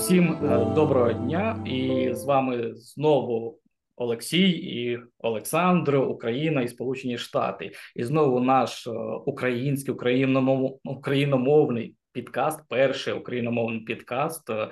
[0.00, 3.58] Всім е, доброго дня, і з вами знову
[3.96, 7.72] Олексій і Олександр, Україна і Сполучені Штати.
[7.96, 8.90] І знову наш е,
[9.26, 9.94] український
[10.84, 14.70] україномовний підкаст, перший україномовний підкаст е,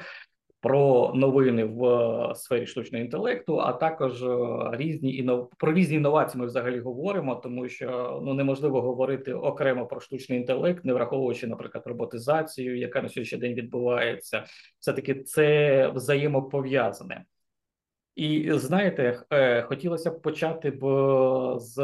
[0.60, 4.36] про новини в е, сфері штучного інтелекту, а також е,
[4.72, 5.50] різні інов...
[5.58, 6.40] про різні інновації.
[6.40, 11.86] Ми взагалі говоримо, тому що ну неможливо говорити окремо про штучний інтелект, не враховуючи, наприклад,
[11.86, 14.44] роботизацію, яка на сьогоднішній день відбувається.
[14.80, 17.24] Все таки це взаємопов'язане.
[18.18, 20.80] І знаєте, е, хотілося б почати б
[21.58, 21.74] з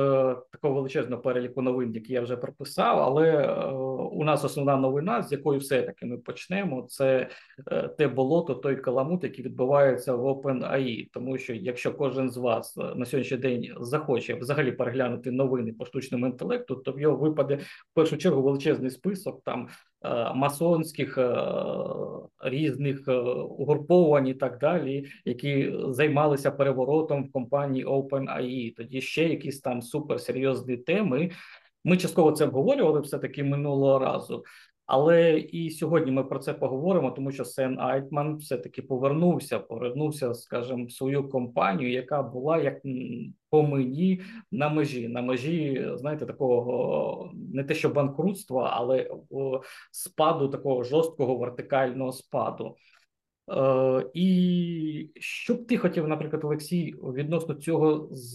[0.53, 2.99] такого величезного переліку новин, які я вже прописав.
[2.99, 3.65] Але е,
[4.13, 7.29] у нас основна новина, з якої все таки ми почнемо, це
[7.71, 11.09] е, те болото, той каламут, який відбувається в OpenAI.
[11.13, 16.27] Тому що якщо кожен з вас на сьогоднішній день захоче взагалі переглянути новини по штучному
[16.27, 17.57] інтелекту, то в його випаде
[17.91, 19.94] в першу чергу величезний список там Е,
[20.35, 21.37] масонських е,
[22.41, 28.75] різних е, угруповань і так далі, які займалися переворотом в компанії OpenAI.
[28.77, 31.31] Тоді ще якісь там суперсерйозні теми.
[31.85, 34.45] Ми частково це обговорювали все таки минулого разу.
[34.87, 40.35] Але і сьогодні ми про це поговоримо, тому що Сен Айтман все таки повернувся, повернувся,
[40.35, 42.81] скажімо, в свою компанію, яка була як
[43.51, 49.11] по мені на межі, на межі, знаєте, такого не те, що банкрутства, але
[49.91, 52.77] спаду такого жорсткого вертикального спаду.
[53.51, 58.35] Е, І що б ти хотів, наприклад, Олексій, відносно цього з,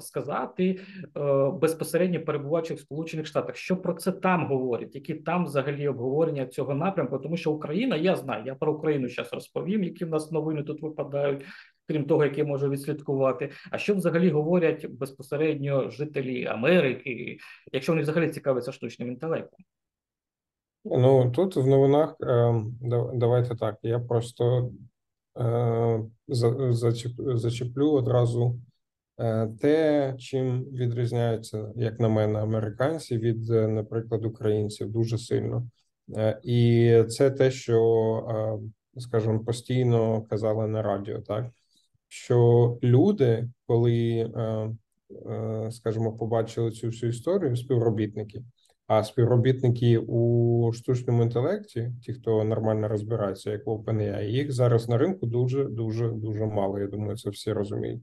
[0.00, 0.80] сказати
[1.16, 3.56] е, безпосередньо перебуваючи в Сполучених Штатах?
[3.56, 4.94] Що про це там говорять?
[4.94, 7.18] Які там взагалі обговорення цього напрямку?
[7.18, 10.82] Тому що Україна, я знаю, я про Україну зараз розповім, які в нас новини тут
[10.82, 11.44] випадають,
[11.88, 13.50] крім того, які я можу відслідкувати.
[13.70, 17.38] А що взагалі говорять безпосередньо жителі Америки,
[17.72, 19.64] якщо вони взагалі цікавляться штучним інтелектом?
[20.90, 22.62] Ну тут в новинах е,
[23.14, 23.78] давайте так.
[23.82, 24.72] Я просто
[25.38, 26.00] е,
[27.34, 28.60] зачеплю одразу
[29.18, 35.68] е, те, чим відрізняються, як на мене, американці від, наприклад, українців дуже сильно.
[36.42, 38.58] І це те, що,
[38.96, 41.46] скажімо, постійно казали на радіо, так
[42.08, 44.30] що люди, коли,
[45.70, 48.42] скажімо, побачили цю всю історію, співробітники.
[48.86, 54.98] А співробітники у штучному інтелекті, ті, хто нормально розбирається, як в OpenAI, їх зараз на
[54.98, 56.78] ринку дуже дуже дуже мало.
[56.78, 58.02] Я думаю, це всі розуміють.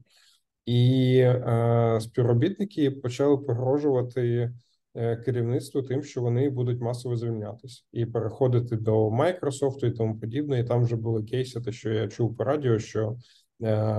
[0.66, 4.52] І е, співробітники почали погрожувати
[4.94, 10.60] е, керівництву тим, що вони будуть масово звільнятися і переходити до Microsoft і тому подібне.
[10.60, 13.16] І там вже були кейси, те, що я чув по радіо, що
[13.62, 13.96] е,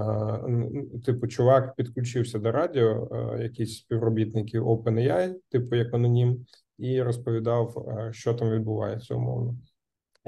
[1.05, 6.45] типу чувак підключився до радіо, е, якісь співробітники OpenAI, типу як анонім
[6.77, 9.55] і розповідав, е, що там відбувається умовно.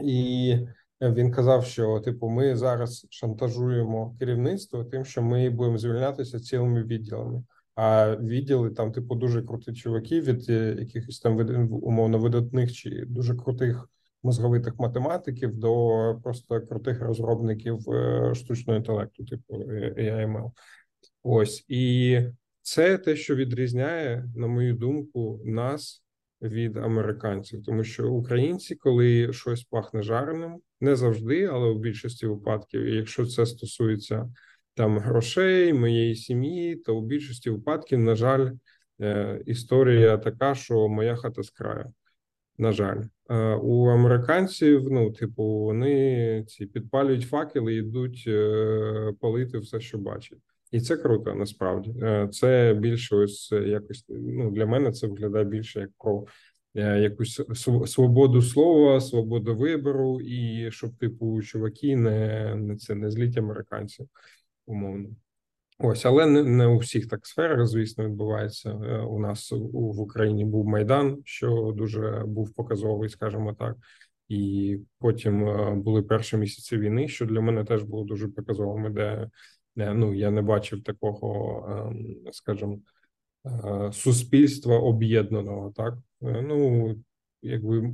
[0.04, 0.56] І
[1.02, 7.44] він казав, що типу, ми зараз шантажуємо керівництво тим, що ми будемо звільнятися цілими відділами.
[7.76, 11.38] А відділи там, типу, дуже круті чуваки від е, якихось там
[11.72, 13.90] умовно видатних чи дуже крутих
[14.24, 19.54] мозговитих математиків до просто крутих розробників е, штучного інтелекту, типу
[19.98, 20.52] AIML.
[21.24, 22.20] Ось і
[22.62, 26.04] це те, що відрізняє, на мою думку, нас
[26.42, 32.88] від американців, тому що українці, коли щось пахне жареним, не завжди, але в більшості випадків,
[32.88, 34.30] якщо це стосується
[34.74, 38.52] там грошей, моєї сім'ї, то в більшості випадків, на жаль,
[39.02, 41.94] е, історія така, що моя хата з краю.
[42.58, 49.58] На жаль, е, у американців, ну, типу, вони ці підпалюють факели і йдуть е, палити
[49.58, 50.40] все, що бачать.
[50.72, 51.94] І це круто насправді.
[52.02, 56.26] Е, це більше ось якось ну для мене це виглядає більше як про
[56.76, 57.42] е, якусь
[57.86, 64.08] свободу слова, свободу вибору, і щоб типу чуваки не не це не зліть американців,
[64.66, 65.10] умовно.
[65.80, 68.70] Ось, але не не у всіх так сферах, звісно, відбувається.
[68.70, 73.76] Е, у нас у, в Україні був майдан, що дуже був показовий, скажімо так.
[74.30, 75.46] І потім
[75.82, 79.30] були перші місяці війни, що для мене теж було дуже показовим, де
[79.78, 82.80] ну я не бачив такого, ем, скажімо,
[83.46, 85.72] е, суспільства об'єднаного.
[85.72, 86.96] Так е, ну
[87.42, 87.94] якби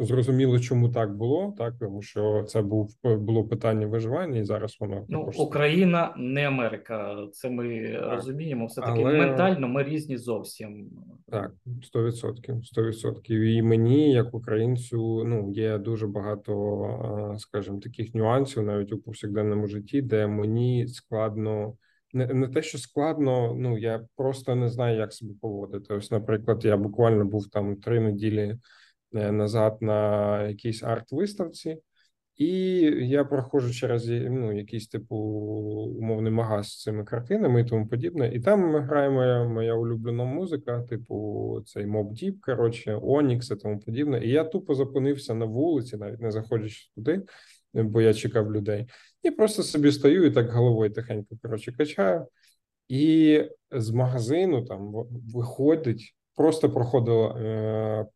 [0.00, 5.06] зрозуміло, чому так було, так тому що це був було питання виживання, і зараз воно
[5.08, 5.38] ну також...
[5.38, 7.16] Україна не Америка.
[7.32, 8.12] Це ми так.
[8.12, 8.66] розуміємо.
[8.66, 9.18] Все таки Але...
[9.18, 10.90] ментально ми різні зовсім
[11.32, 11.52] так.
[11.82, 13.40] Сто відсотків, сто відсотків.
[13.40, 20.02] І мені, як українцю, ну є дуже багато, скажімо, таких нюансів навіть у повсякденному житті,
[20.02, 21.76] де мені складно.
[22.12, 25.94] Не не те, що складно, ну я просто не знаю, як себе поводити.
[25.94, 28.56] Ось, наприклад, я буквально був там три неділі
[29.14, 31.78] е, назад на якійсь арт-виставці,
[32.36, 32.50] І
[33.08, 35.16] я проходжу через ну, якийсь типу
[36.00, 38.34] умовний магаз з цими картинами і тому подібне.
[38.34, 43.80] І там грає моя моя улюблена музика, типу цей Mob Deep, коротше, Onyx і тому
[43.80, 44.24] подібне.
[44.24, 47.22] І я тупо зупинився на вулиці, навіть не заходячи туди,
[47.74, 48.86] бо я чекав людей.
[49.22, 52.26] І просто собі стою і так головою тихенько коротше, качаю.
[52.88, 54.92] І з магазину там
[55.34, 58.06] виходить, просто проходила е,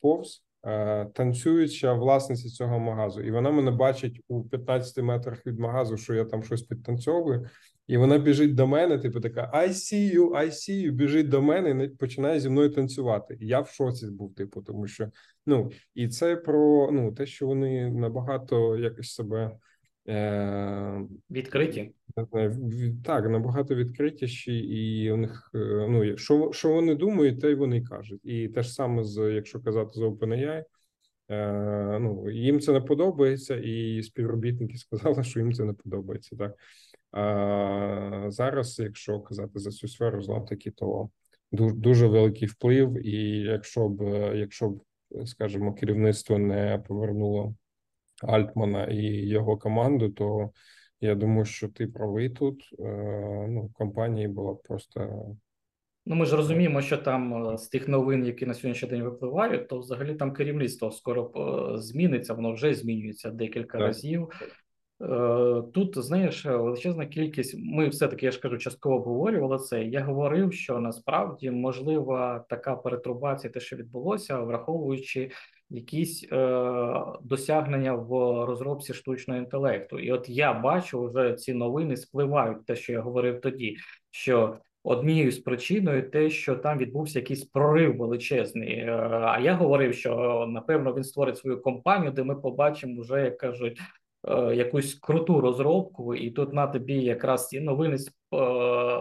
[0.00, 5.96] повз Е, танцююча власниця цього магазу, і вона мене бачить у 15 метрах від магазу,
[5.96, 7.48] що я там щось підтанцьовую,
[7.86, 11.42] і вона біжить до мене, типу така I see you, I see you, біжить до
[11.42, 13.38] мене і починає зі мною танцювати.
[13.40, 15.08] І я в шоці був, типу, тому що
[15.46, 19.58] ну і це про ну те, що вони набагато якось себе.
[20.08, 21.00] Е,
[21.30, 21.92] Відкриті
[23.04, 27.82] так, набагато відкритіші, і у них е, ну що що вони думають, те й вони
[27.82, 28.20] кажуть.
[28.24, 30.64] І те ж саме з якщо казати з OpenAI,
[31.28, 36.36] е, ну їм це не подобається, і співробітники сказали, що їм це не подобається.
[36.36, 36.54] Так
[37.12, 41.08] а зараз, якщо казати за цю сферу, знов таки, то
[41.52, 44.02] дуже, дуже великий вплив, і якщо б
[44.36, 44.82] якщо б
[45.24, 47.54] скажімо, керівництво не повернуло
[48.22, 50.50] Альтмана і його команду, то
[51.00, 52.70] я думаю, що ти правий тут.
[52.78, 52.82] Е,
[53.48, 55.26] ну, компанії була просто.
[56.08, 59.68] Ну, ми ж розуміємо, що там е, з тих новин, які на сьогоднішній день випливають,
[59.68, 63.86] то взагалі там керівництво скоро е, зміниться, воно вже змінюється декілька так.
[63.86, 64.28] разів.
[65.74, 67.54] Тут знаєш величезна кількість.
[67.58, 69.84] Ми все таки я ж кажу, частково обговорювали це.
[69.84, 75.30] Я говорив, що насправді можлива така перетрубація, те, що відбулося, враховуючи
[75.70, 76.36] якісь е,
[77.22, 78.10] досягнення в
[78.46, 79.98] розробці штучного інтелекту.
[79.98, 83.76] І от я бачу вже ці новини спливають те, що я говорив тоді.
[84.10, 88.72] що Однією з причиною те, що там відбувся якийсь прорив величезний.
[88.78, 93.38] Е, а я говорив, що напевно він створить свою компанію, де ми побачимо вже, як
[93.38, 94.05] кажуть, Е,
[94.54, 98.00] якусь круту розробку, і тут на тобі якраз ці новини е,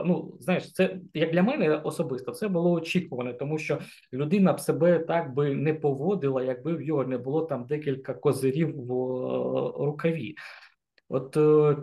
[0.05, 3.79] ну знаєш, це як для мене особисто це було очікуване, тому що
[4.13, 8.75] людина б себе так би не поводила, якби в його не було там декілька козирів
[8.75, 10.35] в е, рукаві.
[11.09, 11.31] От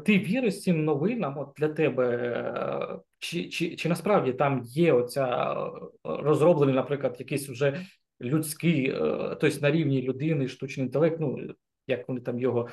[0.04, 1.38] ти віриш цим новинам?
[1.38, 5.56] От для тебе чи чи, чи насправді там є оця
[6.04, 7.80] розроблений, наприклад, якийсь вже
[8.20, 8.94] людський,
[9.40, 11.38] тобто на рівні людини, штучний інтелект, ну
[11.86, 12.68] як вони там його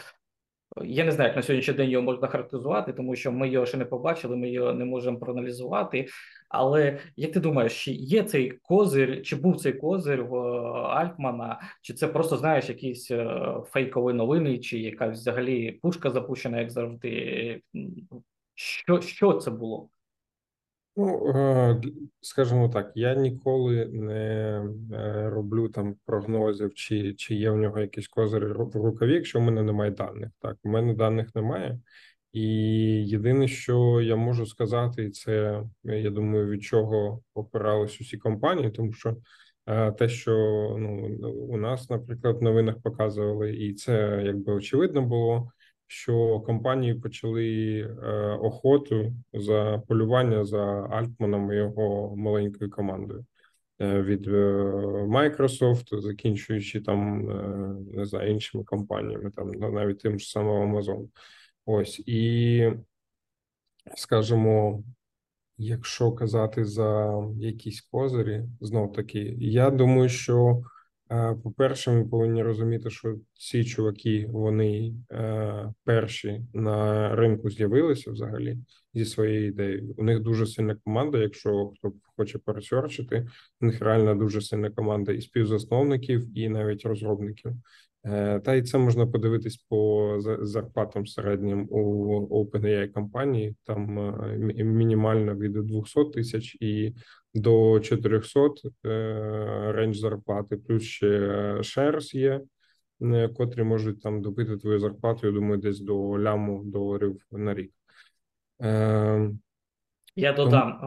[0.83, 3.77] я не знаю, як на сьогоднішній день його можна характеризувати, тому що ми його ще
[3.77, 6.07] не побачили, ми його не можемо проаналізувати.
[6.49, 10.39] Але як ти думаєш, чи є цей козир, чи був цей козир в е,
[10.89, 16.71] Альтмана, чи це просто знаєш якісь е, фейкові новини, чи якась взагалі пушка запущена, як
[16.71, 17.61] завжди?
[18.55, 19.89] Що, Що це було?
[20.95, 21.81] Ну, е,
[22.21, 24.13] скажімо так, я ніколи не
[24.93, 29.41] е, роблю там прогнозів, чи чи є в нього якісь козири в рукаві, якщо в
[29.41, 30.29] мене немає даних.
[30.39, 31.79] Так, у мене даних немає.
[32.33, 32.47] І
[33.07, 39.17] єдине, що я можу сказати, це я думаю, від чого опирались усі компанії, тому що
[39.67, 40.31] е, те, що
[40.79, 41.17] ну
[41.49, 45.51] у нас, наприклад, в новинах показували, і це якби очевидно було
[45.91, 47.87] що компанії почали е,
[48.41, 53.25] охоту за полювання за Альтманом і його маленькою командою
[53.81, 54.31] е, від е,
[55.07, 57.25] Microsoft, закінчуючи там
[57.93, 61.07] не знаю іншими компаніями, там навіть тим ж самим Amazon.
[61.65, 62.71] Ось і
[63.95, 64.83] скажімо,
[65.57, 70.63] якщо казати за якісь козирі, знов таки, я думаю, що.
[71.43, 78.57] По-перше, ми повинні розуміти, що ці чуваки вони е, перші на ринку з'явилися взагалі
[78.93, 79.95] зі своєю ідеєю.
[79.97, 81.17] У них дуже сильна команда.
[81.17, 83.27] Якщо хто хоче пересерчити,
[83.61, 87.51] у них реально дуже сильна команда і співзасновників, і навіть розробників.
[88.11, 93.55] Е, та й це можна подивитись по зарплатам середнім у OpenAI компанії.
[93.63, 96.93] Там е, мінімально від 200 тисяч і
[97.33, 98.39] до 400
[98.85, 101.07] е, рейндж зарплати, плюс ще
[101.57, 102.41] shares є,
[103.33, 105.27] котрі можуть там добити твою зарплату.
[105.27, 107.71] Я думаю, десь до ляму доларів на рік.
[110.19, 110.79] Я додам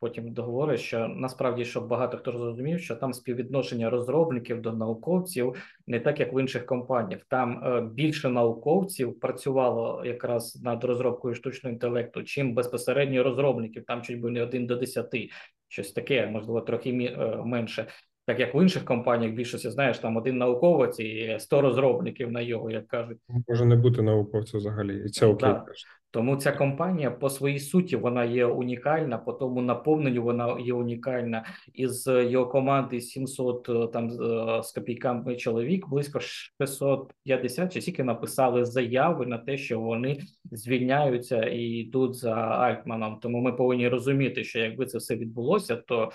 [0.00, 5.54] потім договориш, що насправді щоб багато хто зрозумів, що там співвідношення розробників до науковців
[5.86, 7.20] не так, як в інших компаніях.
[7.28, 13.84] Там е, більше науковців працювало якраз над розробкою штучного інтелекту, чим безпосередньо розробників.
[13.84, 15.28] Там чуть би не один до десяти,
[15.68, 17.86] щось таке, можливо, трохи е, менше.
[18.26, 22.70] Так як в інших компаніях більшості знаєш, там один науковець і 100 розробників на його,
[22.70, 23.18] як кажуть.
[23.48, 25.50] Може не бути науковця взагалі, і це окей.
[25.50, 25.64] Да.
[26.10, 31.44] Тому ця компанія по своїй суті вона є унікальна, по тому наповненню вона є унікальна.
[31.74, 38.64] Із його команди 700 е, там е, з копійками чоловік, близько 650 чи скільки написали
[38.64, 40.18] заяви на те, що вони
[40.52, 43.18] звільняються і йдуть за Альтманом.
[43.22, 46.10] Тому ми повинні розуміти, що якби це все відбулося, то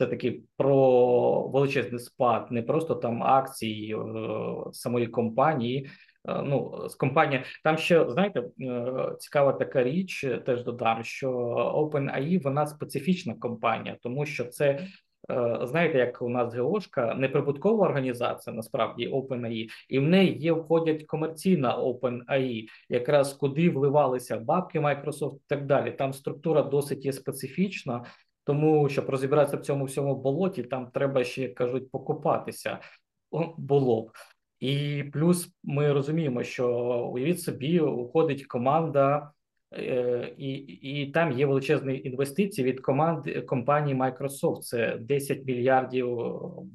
[0.00, 3.98] це такий про величезний спад, не просто там акції е,
[4.72, 5.88] самої компанії.
[6.28, 10.26] Е, ну, з компанії там ще знаєте, е, цікава така річ.
[10.46, 11.30] Теж додам, що
[11.76, 14.86] OpenAI, вона специфічна компанія, тому що це.
[15.62, 21.78] Знаєте, як у нас ГОшка, неприбуткова організація, насправді OpenAI, і в неї є входять комерційна
[21.78, 25.90] OpenAI, якраз куди вливалися бабки Microsoft і так далі.
[25.90, 28.04] Там структура досить є специфічна,
[28.50, 32.78] тому щоб розібратися в цьому всьому болоті, там треба ще кажуть покопатися
[33.58, 34.10] було б.
[34.60, 36.68] І плюс ми розуміємо, що
[37.12, 39.30] уявіть собі, уходить команда,
[39.74, 44.60] е, і і там є величезні інвестиції від команди компанії Microsoft.
[44.60, 46.18] Це 10 мільярдів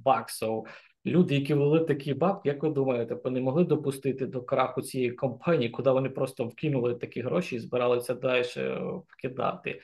[0.05, 0.63] баксів.
[1.05, 5.69] Люди, які ввели такі бабки, як ви думаєте, вони могли допустити до краху цієї компанії,
[5.69, 8.43] куди вони просто вкинули такі гроші і збиралися далі
[9.07, 9.81] вкидати.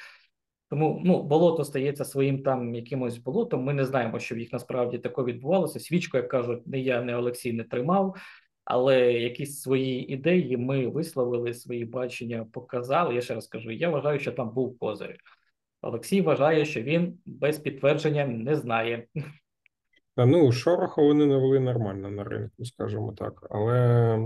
[0.72, 3.64] Тому ну болото стається своїм там якимось болотом.
[3.64, 5.80] Ми не знаємо, що в їх насправді таке відбувалося.
[5.80, 8.16] Свічку, як кажуть, не я, не Олексій не тримав,
[8.64, 13.16] але якісь свої ідеї ми висловили, свої бачення показали.
[13.16, 15.18] Я ще раз кажу: я вважаю, що там був козир.
[15.82, 19.08] Олексій вважає, що він без підтвердження не знає.
[20.26, 23.48] Ну, шороху вони навели нормально на ринку, скажімо так.
[23.50, 24.18] Але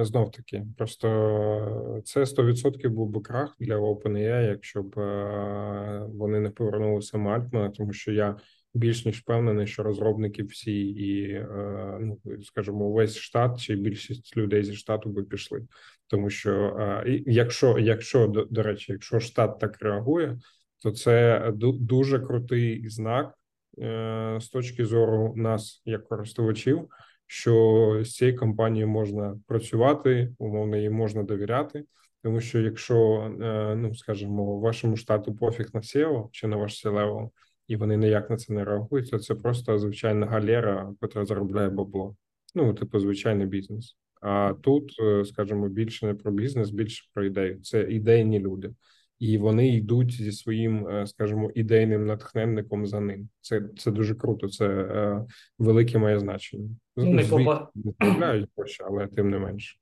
[0.00, 6.50] знов таки, просто це 100% був би крах для OpenAI, якщо б е, вони не
[6.50, 8.36] повернулися Мальтмана, тому що я
[8.74, 14.64] більш ніж впевнений, що розробники всі і е, ну скажімо, весь штат чи більшість людей
[14.64, 15.62] зі штату би пішли.
[16.06, 20.38] Тому що е, якщо, якщо до, до речі, якщо штат так реагує,
[20.82, 21.42] то це
[21.80, 23.34] дуже крутий знак.
[23.78, 26.88] Е, з точки зору нас, як користувачів,
[27.26, 31.84] що з цією компанією можна працювати, умовно їй можна довіряти.
[32.22, 32.96] Тому що якщо
[33.42, 37.28] е, ну скажімо, вашому штату пофіг на SEO чи на ваш C-level,
[37.68, 42.16] і вони ніяк на це не реагують, то це просто звичайна галера, яка заробляє бабло.
[42.54, 43.96] Ну, типу, звичайний бізнес.
[44.20, 47.60] А тут, е, скажімо, більше не про бізнес, більше про ідею.
[47.60, 48.74] Це ідейні люди
[49.18, 53.28] і вони йдуть зі своїм, е, скажімо, ідейним натхненником за ним.
[53.40, 54.48] Це це дуже круто.
[54.48, 55.24] Це е,
[55.58, 56.68] велике має значення.
[56.96, 57.70] Ну, ми поба...
[58.00, 58.46] не
[58.88, 59.76] але тим не менше.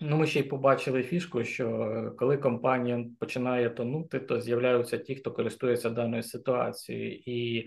[0.00, 5.14] Ну, ми ще й побачили фішку, що е, коли компанія починає тонути, то з'являються ті,
[5.14, 7.66] хто користується даною ситуацією, і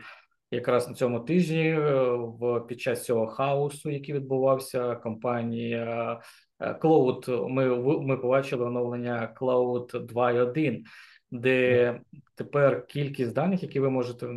[0.51, 1.73] якраз на цьому тижні,
[2.17, 6.19] в під час цього хаосу, який відбувався, компанія
[6.59, 10.83] Cloud, ми ми побачили оновлення Cloud 2.1,
[11.31, 11.99] де
[12.35, 14.27] тепер кількість даних, які ви можете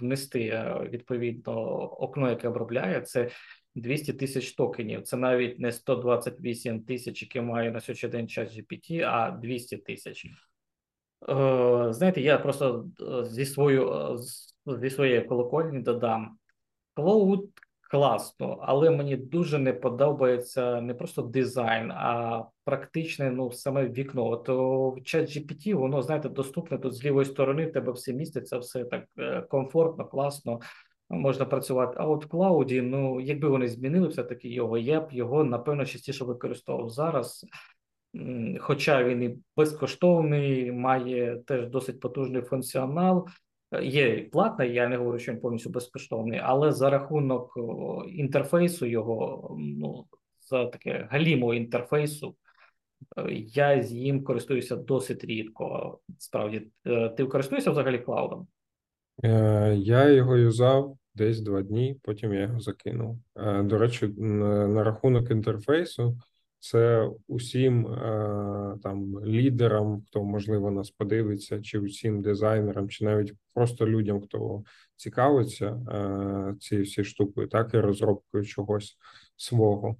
[0.00, 3.30] внести е, відповідно окно, яке обробляє, це
[3.74, 5.02] 200 тисяч токенів.
[5.02, 10.26] Це навіть не 128 тисяч, які має на сьогоднішній день час GPT, а 200 тисяч.
[10.26, 14.16] Е, знаєте, я просто е, зі свою
[14.66, 16.38] зі своєї колокольні додам.
[16.96, 17.48] Cloud
[17.90, 24.26] класно, але мені дуже не подобається не просто дизайн, а практичне ну саме вікно.
[24.26, 24.48] От
[24.98, 27.66] в чат GPT, воно знаєте, доступне тут з лівої сторони.
[27.66, 30.60] в Тебе все міститься, все так е, комфортно, класно.
[31.10, 31.96] Можна працювати.
[31.98, 35.86] А от в клауді, ну якби вони змінили все таки його, я б його напевно
[35.86, 37.46] частіше використовував зараз.
[38.60, 43.28] Хоча він і безкоштовний, має теж досить потужний функціонал,
[43.82, 47.58] Є платна, я не говорю, що він повністю безкоштовний, але за рахунок
[48.08, 50.06] інтерфейсу його, ну
[50.50, 52.34] за таке галімого інтерфейсу,
[53.16, 55.98] е, я з ним користуюся досить рідко.
[56.18, 58.46] Справді, е, ти користуєшся взагалі клаудом?
[59.24, 63.18] Е, я його юзав десь два дні, потім я його закинув.
[63.62, 66.18] До речі, на рахунок інтерфейсу.
[66.64, 73.86] Це усім е, там лідерам, хто можливо нас подивиться, чи усім дизайнерам, чи навіть просто
[73.86, 74.62] людям, хто
[74.96, 78.96] цікавиться е, цією всі штукою, так і розробкою чогось
[79.36, 79.96] свого.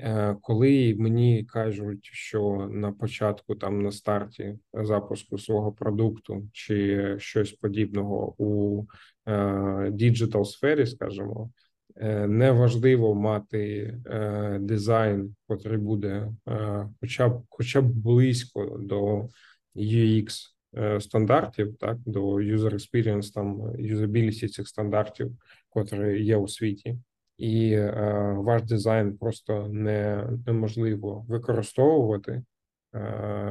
[0.00, 7.52] Е, коли мені кажуть, що на початку, там на старті запуску свого продукту чи щось
[7.52, 8.84] подібного у
[9.90, 11.50] діджитал сфері, скажімо.
[11.96, 19.28] Е, неважливо мати е, дизайн, який буде е, хоча б хоча б близько до
[19.76, 20.50] UX
[21.00, 25.32] стандартів, так до user experience, там юзабілісті цих стандартів,
[25.68, 26.98] котрі є у світі,
[27.38, 27.78] і
[28.36, 32.42] ваш дизайн просто не неможливо використовувати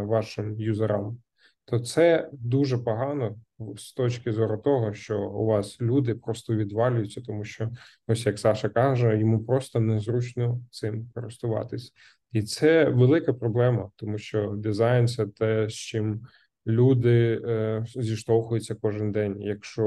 [0.01, 1.17] вашим юзерам,
[1.65, 3.35] то це дуже погано
[3.77, 7.69] з точки зору того, що у вас люди просто відвалюються, тому що
[8.07, 11.93] ось як Саша каже, йому просто незручно цим користуватись,
[12.31, 16.21] і це велика проблема, тому що дизайн це те, з чим
[16.67, 19.41] люди е, зіштовхуються кожен день.
[19.41, 19.85] Якщо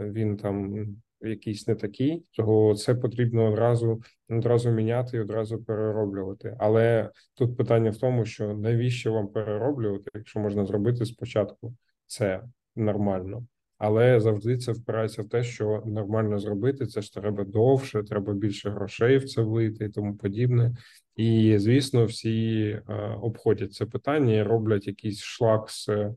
[0.00, 0.86] він там
[1.20, 6.56] якийсь не такий, то це потрібно одразу одразу міняти і одразу перероблювати.
[6.58, 11.74] Але тут питання в тому, що навіщо вам перероблювати, якщо можна зробити спочатку
[12.06, 12.42] це
[12.76, 13.46] нормально.
[13.78, 16.86] Але завжди це впирається в те, що нормально зробити.
[16.86, 20.76] Це ж треба довше, треба більше грошей в це влити і тому подібне.
[21.16, 26.14] І звісно, всі е, обходять це питання і роблять якийсь шлак з е,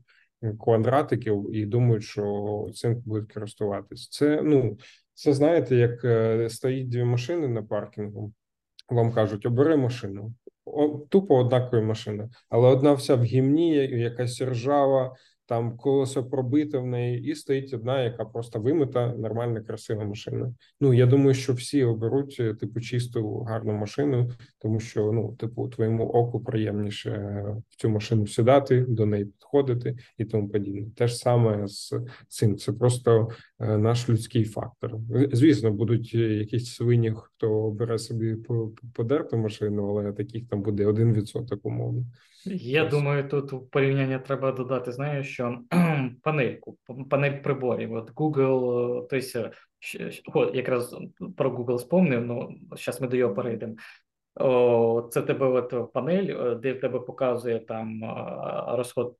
[0.60, 4.08] квадратиків і думають, що цим будуть користуватись.
[4.08, 4.78] Це ну
[5.14, 8.32] це знаєте, як е, стоїть дві машини на паркінгу.
[8.88, 10.34] Вам кажуть, обери машину.
[11.08, 15.16] Тупо однакові машини, але одна вся в гімні, якась ржава,
[15.50, 20.54] там колесо пробите в неї, і стоїть одна, яка просто вимита, нормальна, красива машина.
[20.80, 25.68] Ну я думаю, що всі оберуть е, типу чисту гарну машину, тому що ну, типу,
[25.68, 27.10] твоєму оку приємніше
[27.68, 30.86] в цю машину сідати, до неї підходити і тому подібне.
[30.96, 31.94] Те ж саме з
[32.28, 32.56] цим.
[32.56, 33.28] Це просто
[33.60, 34.96] е, наш людський фактор.
[35.32, 38.36] Звісно, будуть якісь свині, хто бере собі
[38.94, 42.04] подерту машину, але таких там буде один відсоток умовно.
[42.44, 45.58] Я думаю, тут в порівняння треба додати, знаю, що
[46.22, 46.78] панельку,
[47.10, 47.92] панель приборів.
[47.92, 50.96] От Google, тобто, якраз
[51.36, 53.74] про Google спомнив, ну зараз ми до його перейдемо.
[54.34, 58.00] О, Це тебе от панель, де в тебе показує там
[58.68, 59.16] розход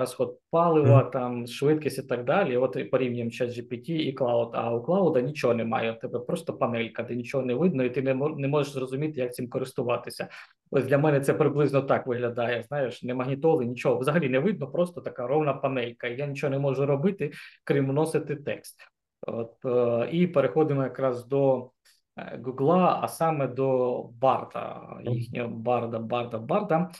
[0.00, 1.10] розход палива, mm.
[1.10, 2.56] там швидкість і так далі.
[2.56, 4.50] От порівнюємо чат GPT і клауд.
[4.52, 5.92] А у клауда нічого немає.
[5.92, 9.34] У тебе просто панелька, де нічого не видно, і ти не не можеш зрозуміти, як
[9.34, 10.28] цим користуватися.
[10.70, 12.62] Ось для мене це приблизно так виглядає.
[12.62, 16.06] Знаєш, не магнітоли, нічого взагалі не видно, просто така ровна панелька.
[16.06, 17.32] Я нічого не можу робити,
[17.64, 18.80] крім вносити текст.
[19.26, 21.70] От е, і переходимо якраз до.
[22.18, 26.90] Е, Гугла, а саме до Барта, їхнього барда, барда, барда.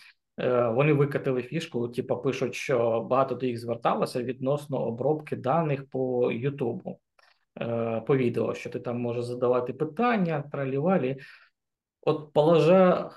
[0.41, 6.33] Е, вони викатили фішку, типу пишуть, що багато до їх зверталося відносно обробки даних по
[6.33, 7.01] Ютубу,
[7.61, 11.17] е, по відео, що ти там можеш задавати питання, тралівалі.
[12.03, 13.11] От положа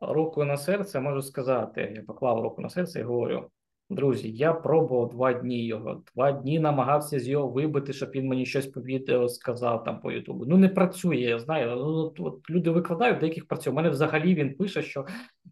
[0.00, 3.50] руку на серце, можу сказати, я поклав руку на серце і говорю:
[3.90, 6.02] Друзі, я пробував два дні його.
[6.14, 10.12] Два дні намагався з його вибити, щоб він мені щось по відео сказав там по
[10.12, 10.44] Ютубу.
[10.46, 11.76] Ну не працює, я знаю.
[11.76, 13.72] Ну, от, от люди викладають, деяких працює.
[13.72, 15.06] У мене взагалі він пише, що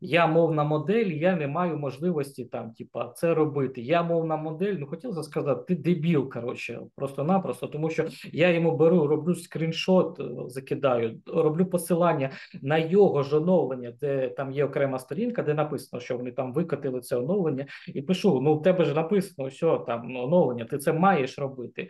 [0.05, 3.81] я мовна модель, я не маю можливості там, типа, це робити.
[3.81, 4.75] Я мовна модель.
[4.79, 10.25] Ну хотів сказати, ти дебіл, коротше, просто-напросто, тому що я йому беру, роблю скріншот, е,
[10.47, 12.31] закидаю, роблю посилання
[12.63, 17.01] на його ж оновлення, де там є окрема сторінка, де написано, що вони там викотили
[17.01, 21.39] це оновлення, і пишу ну в тебе ж написано, що там оновлення, ти це маєш
[21.39, 21.89] робити.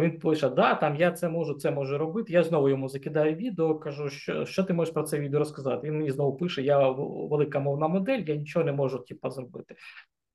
[0.00, 2.32] Він пише: Да, там я це можу, це можу робити.
[2.32, 5.86] Я знову йому закидаю відео, кажу, що що ти можеш про це відео розказати.
[5.86, 9.74] Він мені знову пише: Я велика мовна модель, я нічого не можу типу, зробити.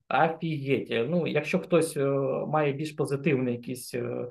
[0.08, 1.08] Офігеть.
[1.10, 2.06] Ну, якщо хтось е,
[2.46, 4.28] має більш позитивний якийсь е,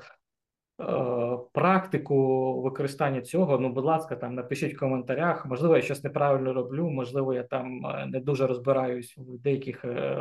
[0.81, 5.45] Е, практику використання цього, ну, будь ласка, там напишіть в коментарях.
[5.45, 10.17] Можливо, я щось неправильно роблю, можливо, я там е, не дуже розбираюсь в деяких е,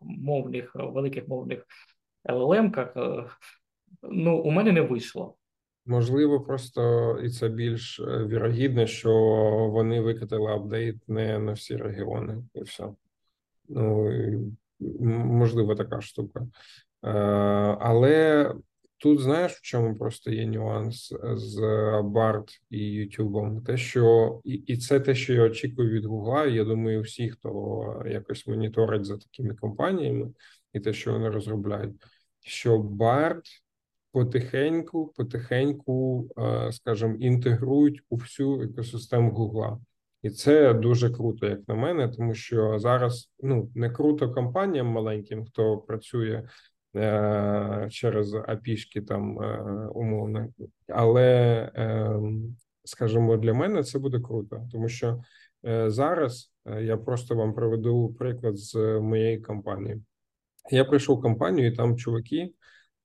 [0.00, 1.66] мовних, великих мовних
[2.28, 2.96] LLM-ках.
[4.02, 5.34] Ну, у мене не вийшло.
[5.86, 9.12] Можливо, просто і це більш вірогідно, що
[9.72, 12.88] вони викатили апдейт не на всі регіони, і все.
[13.68, 14.10] Ну
[15.10, 16.46] можливо, така штука.
[17.80, 18.50] Але
[19.04, 21.60] Тут знаєш, в чому просто є нюанс з
[22.04, 23.62] Барт і Ютубом?
[23.62, 26.46] Те, що і і це те, що я очікую від Гугла.
[26.46, 30.30] Я думаю, всі, хто якось моніторить за такими компаніями,
[30.72, 31.94] і те, що вони розробляють,
[32.40, 33.46] що Барт
[34.14, 39.78] потихеньку, потихеньку, е, скажімо, інтегрують у всю екосистему Гугла.
[40.22, 45.44] І це дуже круто, як на мене, тому що зараз ну не круто компаніям маленьким,
[45.44, 46.42] хто працює
[46.96, 49.58] Е, через апішки там е,
[49.94, 50.48] умовно,
[50.88, 55.22] але ем, скажімо, для мене це буде круто, тому що
[55.66, 60.02] е, зараз я просто вам приведу приклад з моєї компанії.
[60.70, 62.52] Я прийшов в компанію, і там чуваки,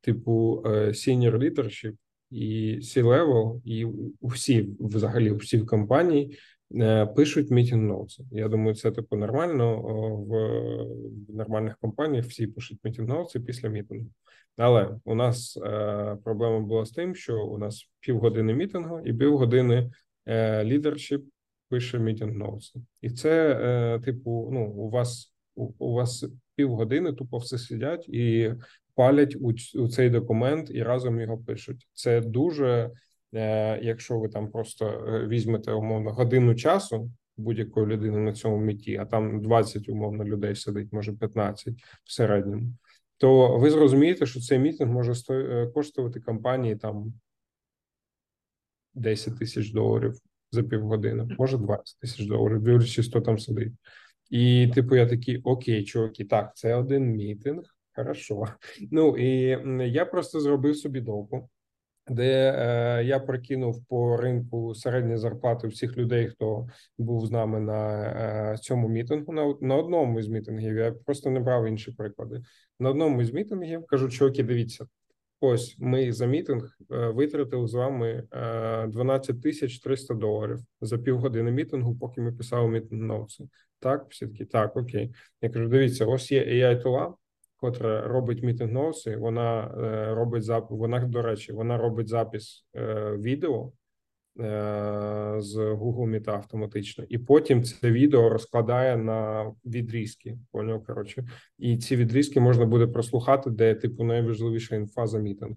[0.02, 1.96] типу senior leadership
[2.32, 3.88] і C-level, і
[4.22, 6.38] всі взагалі всі в компанії
[6.76, 8.24] е, пишуть meeting notes -и.
[8.32, 9.82] Я думаю, це типу нормально
[10.22, 10.34] в
[11.34, 12.26] нормальних компаніях.
[12.26, 14.08] Всі пишуть meeting notes -и після мітингу.
[14.58, 19.92] Але у нас е, проблема була з тим, що у нас півгодини мітингу і півгодини
[20.64, 21.26] лідершіп
[21.70, 22.80] пише мітінг ноутси.
[23.02, 28.54] І це, типу, ну у вас у вас півгодини тупо все сидять і
[29.00, 31.88] палять у, у цей документ і разом його пишуть.
[31.94, 32.92] Це дуже,
[33.34, 38.98] е, якщо ви там просто е, візьмете умовно годину часу будь-якої людини на цьому міті,
[38.98, 42.74] а там 20 умовно людей сидить, може 15 в середньому.
[43.18, 45.34] То ви зрозумієте, що цей мітинг може сто...
[45.34, 47.14] Е, коштувати компанії там
[48.94, 50.14] 10 тисяч доларів
[50.52, 53.74] за півгодини, може 20 тисяч доларів, дивлячись, хто там сидить.
[54.30, 58.46] І, типу, я такий, окей, чуваки, так, це один мітинг, хорошо.
[58.92, 59.58] Ну і
[59.92, 61.50] я просто зробив собі доку,
[62.10, 68.02] де е, я прокинув по ринку середні зарплати всіх людей, хто був з нами на
[68.54, 69.34] е, цьому мітингу.
[69.34, 72.42] На на одному із мітингів я просто не брав інші приклади.
[72.80, 74.86] На одному із мітингів кажу, чуваки, дивіться,
[75.40, 81.52] ось ми за мітинг е, витратили з вами е, 12 тисяч 300 доларів за півгодини
[81.52, 83.48] мітингу, поки ми писали мітинг ноутси.
[83.80, 85.14] Так, всі такі, так, окей.
[85.42, 87.14] Я кажу: дивіться, ось є ai тула
[87.60, 90.78] котра робить мітинг ноуси, Вона е, робить запис.
[90.78, 93.72] Вона, до речі, вона робить запис е, відео
[94.40, 100.38] е, з Google Meet автоматично, і потім це відео розкладає на відрізки.
[100.52, 101.26] Поняв, коротше,
[101.58, 105.56] і ці відрізки можна буде прослухати, де типу найважливіша інфа за мітинг.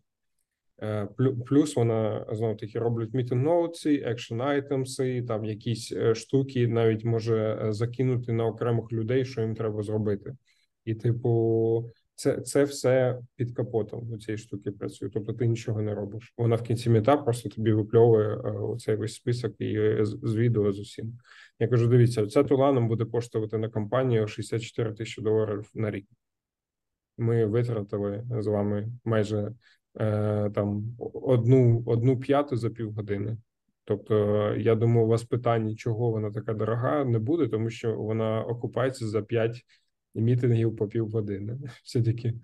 [1.47, 7.05] Плюс вона знов таки роблять meeting notes -и, action items -и, там якісь штуки, навіть
[7.05, 10.37] може закинути на окремих людей, що їм треба зробити,
[10.85, 15.11] і типу, це це все під капотом у цієї штуки працює.
[15.11, 16.35] Тобто ти нічого не робиш.
[16.39, 20.79] Вона в кінці мета просто тобі випльовує оцей весь список і з, з відео з
[20.79, 21.19] усім.
[21.59, 26.07] Я кажу: дивіться, ця тула нам буде коштувати на компанію 64 тисячі доларів на рік.
[27.19, 29.53] Ми витратили з вами майже
[30.01, 33.37] Е, там одну одну п'яту за півгодини.
[33.85, 34.15] Тобто,
[34.57, 39.07] я думаю, у вас питання, чого вона така дорога, не буде, тому що вона окупається
[39.09, 39.63] за п'ять
[40.15, 41.59] мітингів по півгодини.
[41.85, 42.35] Все таки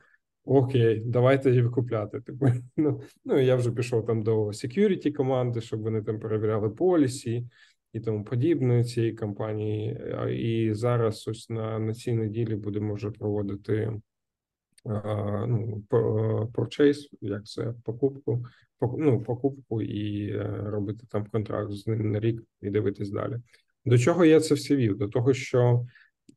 [0.44, 2.20] окей, давайте її викупляти.
[2.20, 7.46] Типу, ну ну я вже пішов там до security команди, щоб вони там перевіряли полісі
[7.92, 10.00] і тому подібне цієї компанії.
[10.30, 14.00] І зараз ось на на цій неділі будемо вже проводити
[14.84, 15.82] ну,
[16.54, 18.44] purchase, як це покупку,
[18.98, 23.36] ну, покупку і е, робити там контракт з ним на рік і дивитись далі.
[23.84, 24.98] До чого я це все вів?
[24.98, 25.86] До того, що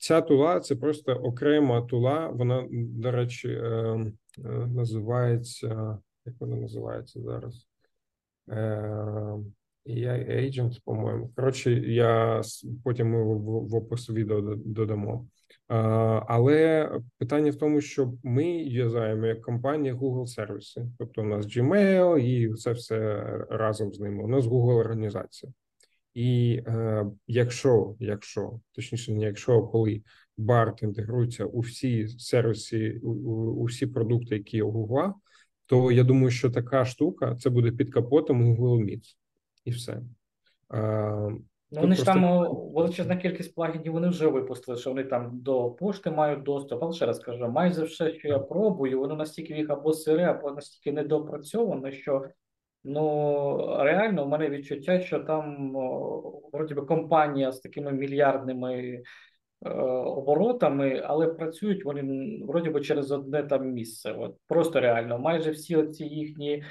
[0.01, 2.27] ця тула це просто окрема тула.
[2.27, 4.11] Вона, до речі, е, е,
[4.67, 5.97] називається.
[6.25, 7.67] Як вона називається зараз?
[9.87, 11.29] AI Agent, по-моєму.
[11.35, 12.41] Коротше, я
[12.83, 15.27] потім ми в опис відео додамо.
[16.27, 22.17] Але питання в тому, що ми юзаємо як компанія Google сервіси, тобто у нас Gmail
[22.17, 24.23] і це все разом з ними.
[24.23, 25.51] У нас Google організація,
[26.13, 30.01] і е, якщо, якщо точніше, не якщо а коли
[30.37, 35.13] BART інтегрується у всі сервіси, у, у всі продукти, які є у Google,
[35.65, 39.15] то я думаю, що така штука це буде під капотом Google Meets.
[39.65, 40.01] і все.
[41.73, 46.11] Ну, вони ж там величезна кількість плагінів вони вже випустили, що вони там до пошти
[46.11, 46.83] мають доступ.
[46.83, 50.51] Але ще раз кажу, майже все, що я пробую, воно настільки їх або сире, або
[50.51, 52.25] настільки недопрацьовано, що
[52.83, 55.73] ну реально в мене відчуття, що там
[56.53, 59.01] вроді би компанія з такими мільярдними
[59.65, 59.69] е,
[60.03, 62.03] оборотами, але працюють вони
[62.45, 64.11] вроді би через одне там місце.
[64.11, 66.63] От Просто реально, майже всі ці їхні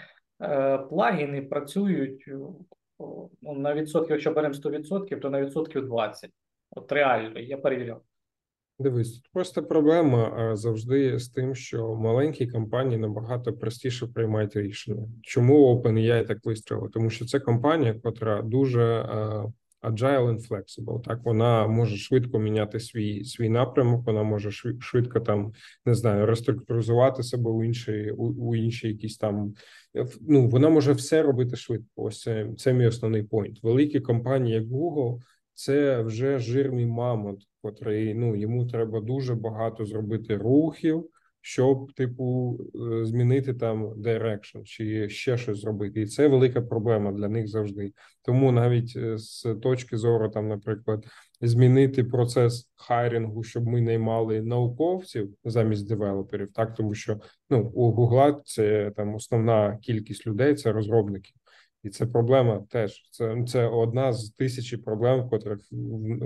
[0.43, 2.25] е, плагіни працюють
[3.43, 6.31] ну, на відсотки, якщо беремо 100%, то на відсотків 20.
[6.71, 8.03] От реально, я перевіряв.
[8.81, 15.09] Дивись, тут просто проблема завжди з тим, що маленькі компанії набагато простіше приймають рішення.
[15.23, 16.91] Чому OpenAI так вистрілив?
[16.91, 19.07] Тому що це компанія, яка дуже
[19.83, 21.03] agile and flexible.
[21.03, 24.07] Так вона може швидко міняти свій свій напрямок.
[24.07, 25.53] Вона може швидко там
[25.87, 29.55] не знаю, реструктуризувати себе у іншій у, у іншій якісь там.
[30.21, 31.87] Ну вона може все робити швидко.
[31.97, 33.63] Ось це, це мій основний пойнт.
[33.63, 35.19] Великі компанії, як Google,
[35.61, 43.05] це вже жирний мамонт, котрий ну йому треба дуже багато зробити рухів щоб, типу, е,
[43.05, 47.93] змінити там direction чи ще щось зробити, і це велика проблема для них завжди.
[48.23, 51.05] Тому навіть е, з точки зору, там, наприклад,
[51.41, 57.21] змінити процес хайрінгу, щоб ми наймали науковців замість девелоперів, так тому що
[57.51, 61.31] ну у Гугла це там основна кількість людей, це розробники.
[61.83, 63.09] І це проблема теж.
[63.11, 65.59] Це це одна з тисячі проблем, котрих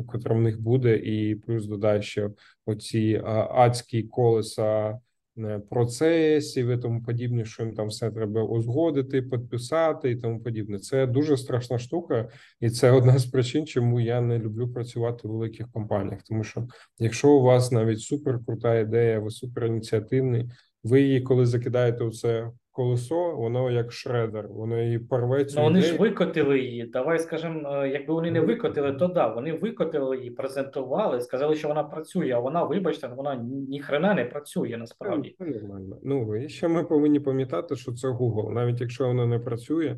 [0.06, 2.30] котра в них буде, і плюс додай, що
[2.66, 4.98] оці адські колеса
[5.38, 10.78] е, процесів і тому подібне, що їм там все треба узгодити, підписати і тому подібне.
[10.78, 12.28] Це дуже страшна штука,
[12.60, 16.22] і це одна з причин, чому я не люблю працювати в великих компаніях.
[16.22, 16.66] Тому що
[16.98, 20.50] якщо у вас навіть супер крута ідея, ви супер ініціативний,
[20.84, 25.64] ви її коли закидаєте у це колесо, воно як шредер, воно її порве цю Ну
[25.64, 25.94] вони ідею.
[25.94, 26.87] ж викотили її.
[26.87, 31.68] Давай скажемо, е, якби вони не викотили, то да, вони викотили її, презентували, сказали, що
[31.68, 32.32] вона працює.
[32.32, 33.34] А вона, вибачте, вона
[33.68, 35.34] ні хрена не працює насправді.
[35.38, 35.98] Це нормально.
[36.02, 38.50] Ну і ще ми повинні пам'ятати, що це Google.
[38.52, 39.96] Навіть якщо воно не працює,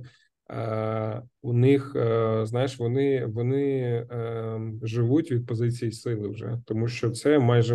[0.50, 4.06] е, у них е, знаєш, вони вони
[4.82, 7.74] живуть від позиції сили вже, тому що це майже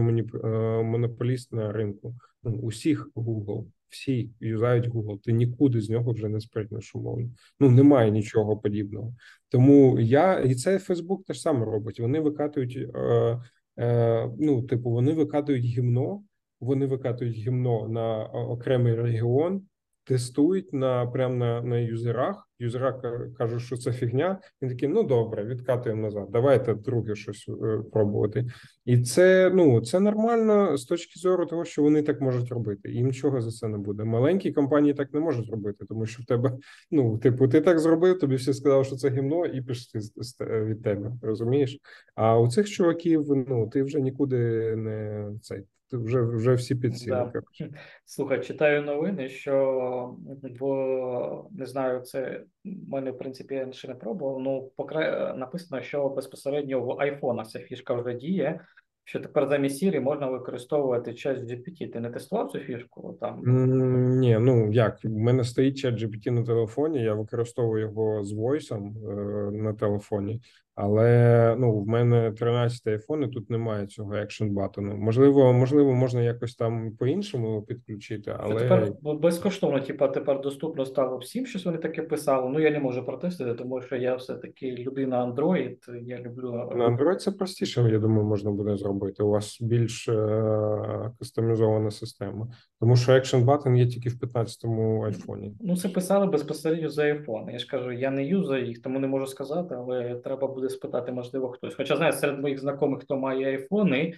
[0.83, 2.13] монополіст на ринку.
[2.43, 7.30] Ну, усіх Google всі юзають Google, ти нікуди з нього вже не спритнеш умовно.
[7.60, 9.15] Ну немає нічого подібного.
[9.49, 11.99] Тому я і це Facebook теж саме робить.
[11.99, 13.41] Вони викатують, е,
[13.80, 16.23] е, ну типу, вони викатують гімно,
[16.60, 19.62] вони викатують гімно на окремий регіон
[20.03, 22.47] тестують на прямо на на юзерах.
[22.61, 23.01] Юзера
[23.37, 24.39] кажуть, що це фігня.
[24.61, 26.27] Він такий, ну добре, відкатуємо назад.
[26.31, 28.45] Давайте друге щось е, пробувати.
[28.85, 32.91] І це ну це нормально з точки зору того, що вони так можуть робити.
[32.91, 34.03] Їм нічого за це не буде.
[34.03, 36.57] Маленькі компанії так не можуть робити, тому що в тебе
[36.91, 40.01] ну типу, ти так зробив, тобі всі сказали, що це гімно, і пішли
[40.41, 41.11] від тебе.
[41.21, 41.77] Розумієш?
[42.15, 44.37] А у цих чуваків ну ти вже нікуди
[44.75, 47.32] не цей вже вже всі підсіли.
[47.34, 47.69] Да.
[48.06, 50.15] Слухай, читаю новини, що
[50.60, 54.39] в не знаю, це в мене в принципі я ще не пробував.
[54.39, 55.34] Ну покра...
[55.34, 58.60] написано, що безпосередньо в айфонах ця фішка вже діє.
[59.04, 61.91] Що тепер замість Siri можна використовувати чат GPT.
[61.91, 63.17] Ти не тестував цю фішку?
[63.21, 67.04] Там mm, ні, ну як в мене стоїть чат GPT на телефоні.
[67.04, 69.13] Я використовую його з войсом е,
[69.51, 70.41] на телефоні.
[70.75, 74.97] Але ну в мене 13 айфон, і тут немає цього екшн батону.
[74.97, 81.17] Можливо, можливо, можна якось там по-іншому підключити, але Це тепер безкоштовно, типа тепер доступно стало
[81.17, 82.49] всім, щось вони таке писали.
[82.49, 85.77] Ну я не можу протестити, тому що я все таки людина Android.
[86.03, 87.89] Я люблю на Android це простіше.
[87.91, 89.23] Я думаю, можна буде зробити.
[89.23, 92.47] У вас більш е- кастомізована система,
[92.79, 95.53] тому що action button є тільки в 15-му айфоні.
[95.62, 97.49] Ну це писали безпосередньо за айфон.
[97.49, 101.12] Я ж кажу, я не юзаю їх, тому не можу сказати, але треба буде спитати,
[101.12, 101.75] можливо, хтось.
[101.75, 104.13] Хоча знаю, серед моїх знайомих, хто має айфони,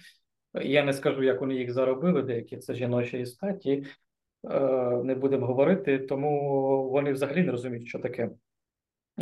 [0.62, 3.84] я не скажу, як вони їх заробили, деякі це жіночі статі.
[4.50, 8.30] Е, не будемо говорити, тому вони взагалі не розуміють, що таке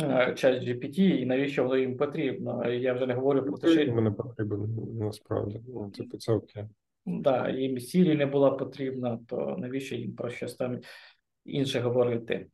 [0.01, 2.69] е, чат GPT і навіщо воно їм потрібно.
[2.69, 4.67] Я вже не говорю про те, що мене потрібно
[5.05, 5.61] насправді.
[5.97, 6.63] Типу, це окей.
[7.05, 10.79] Да, їм Сірі не була потрібна, то навіщо їм про щось там
[11.45, 12.47] інше говорити?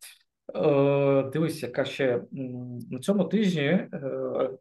[0.55, 2.21] Е, Дивись, яка ще
[2.91, 3.89] на цьому тижні, е,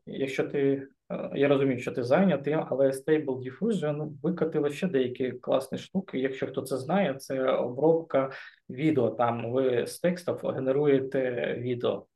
[0.07, 5.79] якщо ти е, я розумію, що ти зайнятий, але Stable Diffusion викатили ще деякі класні
[5.79, 6.19] штуки.
[6.19, 8.31] Якщо хто це знає, це обробка
[8.71, 9.11] відео.
[9.11, 12.07] Там ви з текстів генеруєте відео.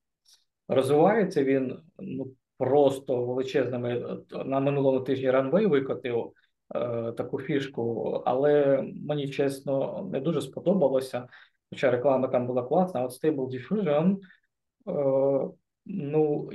[0.69, 6.33] Розвивається він ну просто величезними на минулому тижні Runway викотив
[6.75, 11.29] е, таку фішку, але мені чесно не дуже сподобалося.
[11.73, 14.17] Хоча реклама там була класна, а от Stable Diffusion,
[14.89, 15.49] е,
[15.87, 16.51] ну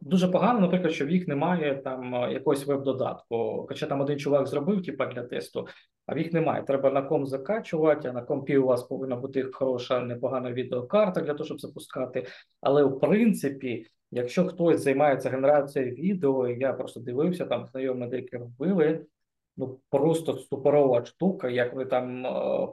[0.00, 3.66] дуже погано, наприклад, що в їх немає там якогось веб-додатку.
[3.68, 5.66] Хоча там один чувак зробив типа для тесту,
[6.06, 6.62] а в їх немає.
[6.62, 11.32] Треба на ком закачувати, а на компі у вас повинна бути хороша, непогана відеокарта для
[11.32, 12.26] того, щоб запускати.
[12.60, 19.06] Але в принципі, якщо хтось займається генерацією відео, я просто дивився, там знайомі деякі робили
[19.56, 22.30] ну просто ступорова штука, як ви там е,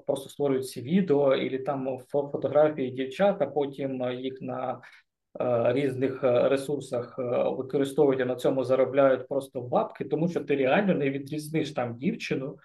[0.08, 4.82] просто створюють ці відео, і там фотографії дівчат, а потім їх на
[5.42, 7.20] е, різних е, ресурсах
[7.58, 12.58] використовують, а на цьому заробляють просто бабки, тому що ти реально не відрізниш там дівчину.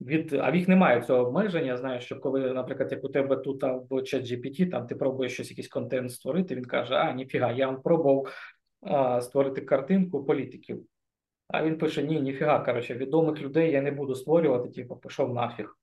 [0.00, 1.76] Від а в їх немає цього обмеження.
[1.76, 5.50] Знаєш, що коли, наприклад, як у тебе тут в чат GPT, там ти пробуєш щось,
[5.50, 6.54] якийсь контент створити.
[6.54, 8.26] Він каже: А, ніфіга, я вам пробував
[8.80, 10.84] а, створити картинку політиків.
[11.48, 15.76] А він пише: Ні, ніфіга, коротше, відомих людей я не буду створювати, типу, пішов нафіг.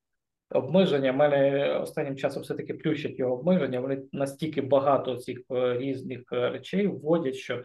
[0.50, 3.80] Обмеження в мене останнім часом все-таки плющать його обмеження.
[3.80, 7.64] Вони настільки багато цих е, різних е, речей вводять, що е,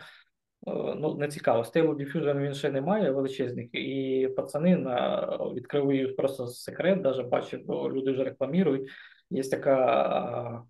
[0.96, 1.62] ну не цікаво.
[1.62, 7.92] Stable Diffusion він ще немає величезних, і пацани на відкривають просто секрет, навіть бачив, бо
[7.92, 8.90] люди вже рекламують.
[9.30, 10.62] Є така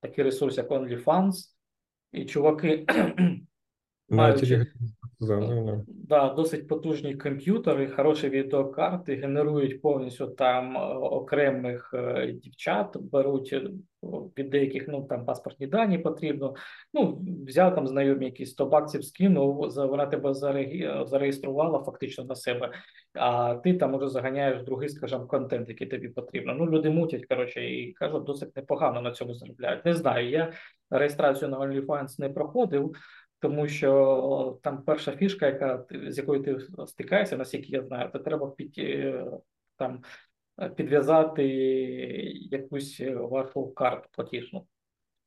[0.00, 1.34] такий ресурс, як OnlyFans,
[2.12, 2.86] і чуваки.
[4.08, 4.42] Мають
[5.20, 5.40] за
[5.88, 13.62] да, досить потужні комп'ютери, хороші відеокарти, генерують повністю там е, окремих е, дівчат, беруть е,
[14.34, 16.54] під деяких ну там паспортні дані потрібно.
[16.94, 20.34] Ну взяв там знайомі якісь 100 баксів скинув, вона тебе
[21.06, 22.70] зареєструвала фактично на себе,
[23.14, 26.54] а ти там уже заганяєш другий, скажімо, контент, який тобі потрібно.
[26.54, 29.84] Ну люди мутять коротше і кажуть, досить непогано на цьому заробляють.
[29.84, 30.52] Не знаю, я
[30.90, 32.94] реєстрацію на OnlyFans не проходив
[33.38, 38.50] тому що там перша фішка, яка з якою ти стикаєшся, наскільки я знаю, то треба
[38.50, 39.24] під е,
[39.76, 40.02] там
[40.76, 41.46] підв'язати
[42.34, 44.66] якусь вашу карту платіжну.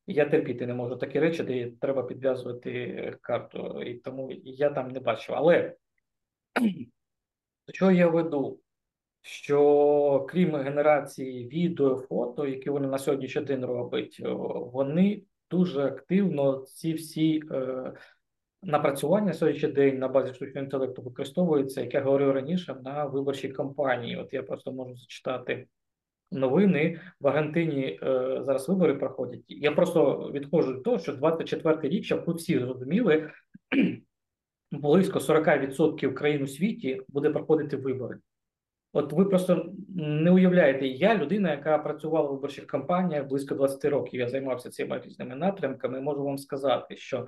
[0.06, 5.00] Я терпіти не можу такі речі, де треба підв'язувати карту, і тому я там не
[5.00, 5.34] бачив.
[5.34, 5.76] Але
[7.72, 8.60] що я веду?
[9.24, 14.20] Що крім генерації відео, фото, які вони на сьогоднішній день роблять,
[14.72, 17.92] вони дуже активно ці всі е,
[18.62, 24.16] напрацювання сьогоднішній день на базі штучного інтелекту використовуються, як я говорив раніше, на виборчій кампанії.
[24.16, 25.66] От я просто можу зачитати
[26.30, 27.00] новини.
[27.20, 29.44] В Аргентині е, зараз вибори проходять.
[29.48, 33.30] Я просто відходжу до того, що 24-й рік, щоб ви всі зрозуміли,
[34.72, 38.18] близько 40% країн у світі буде проходити вибори.
[38.92, 44.20] От ви просто не уявляєте, я людина, яка працювала в виборчих кампаніях близько 20 років.
[44.20, 46.00] Я займався цими різними напрямками.
[46.00, 47.26] Можу вам сказати, що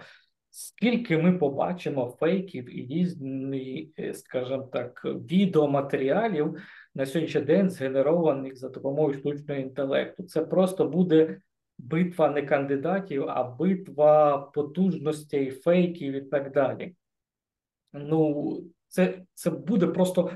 [0.51, 6.57] скільки ми побачимо фейків і різні, е, скажімо так, відеоматеріалів
[6.95, 11.41] на сьогоднішній день згенерованих за допомогою штучного інтелекту, це просто буде
[11.79, 16.95] битва не кандидатів, а битва потужностей, фейків і так далі.
[17.93, 20.31] Ну, це, це буде просто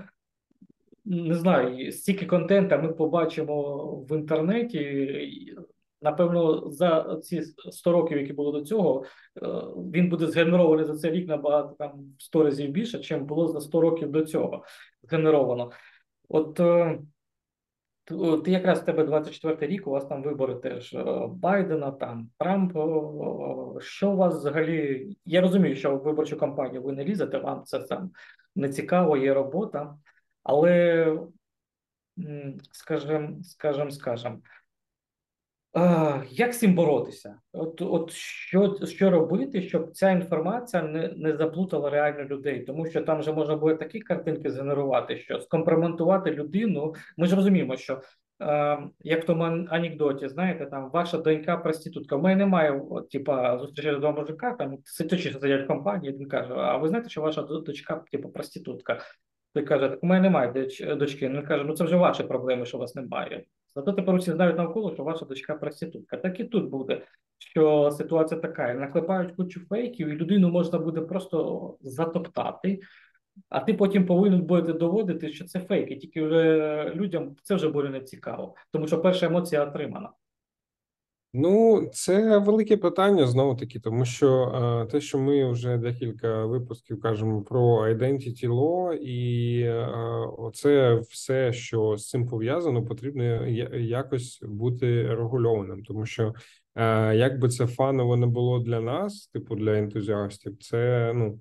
[1.08, 5.56] не знаю, стільки контента ми побачимо в інтернеті.
[6.02, 9.04] Напевно, за ці 100 років, які було до цього,
[9.42, 9.46] е,
[9.92, 13.80] він буде згенерований за цей рік набагато там 100 разів більше, чим було за 100
[13.80, 14.64] років до цього
[15.02, 15.70] згенеровано.
[16.28, 16.98] От е,
[18.44, 22.72] ти якраз в тебе 24 рік, у вас там вибори теж е, Байдена, там Трамп.
[23.80, 25.08] Що у вас взагалі?
[25.24, 28.10] Я розумію, що в виборчу кампанію ви не лізете, вам це там
[28.56, 29.94] не цікаво, є робота.
[30.42, 31.18] Але,
[32.72, 34.42] скажем, скажем, скажем,
[36.30, 37.38] як з цим боротися?
[37.52, 43.02] От от що що робити, щоб ця інформація не не заплутала реально людей, тому що
[43.02, 46.94] там вже можна буде такі картинки згенерувати, що скомпроментувати людину.
[47.16, 48.00] Ми ж розуміємо, що
[49.00, 52.16] як в тому анекдоті, знаєте, там ваша донька проститутка.
[52.16, 56.54] У мене немає, от, типа, зустрічати два мужика, там сидячи сидять в компанії, він каже:
[56.54, 58.98] А ви знаєте, що ваша дочка, типу, проститутка?
[59.54, 61.28] Той каже, так у мене немає дочки.
[61.28, 63.44] Він каже, ну це вже ваші проблеми, що вас немає.
[63.74, 66.16] Зато тепер усі знають навколо, що ваша дочка проститутка.
[66.16, 67.02] Так і тут буде,
[67.38, 72.80] що ситуація така: наклепають кучу фейків, і людину можна буде просто затоптати,
[73.48, 75.96] а ти потім повинен будете доводити, що це фейки.
[75.96, 80.10] Тільки вже людям це вже буде не цікаво, тому що перша емоція отримана.
[81.32, 84.42] Ну, це велике питання знову таки, тому що
[84.86, 89.86] е, те, що ми вже декілька випусків кажемо про identity law, і е,
[90.38, 96.34] оце все, що з цим пов'язано, потрібно якось бути регульованим, тому що
[96.74, 101.40] е, як би це фаново не було для нас, типу для ентузіастів, це ну.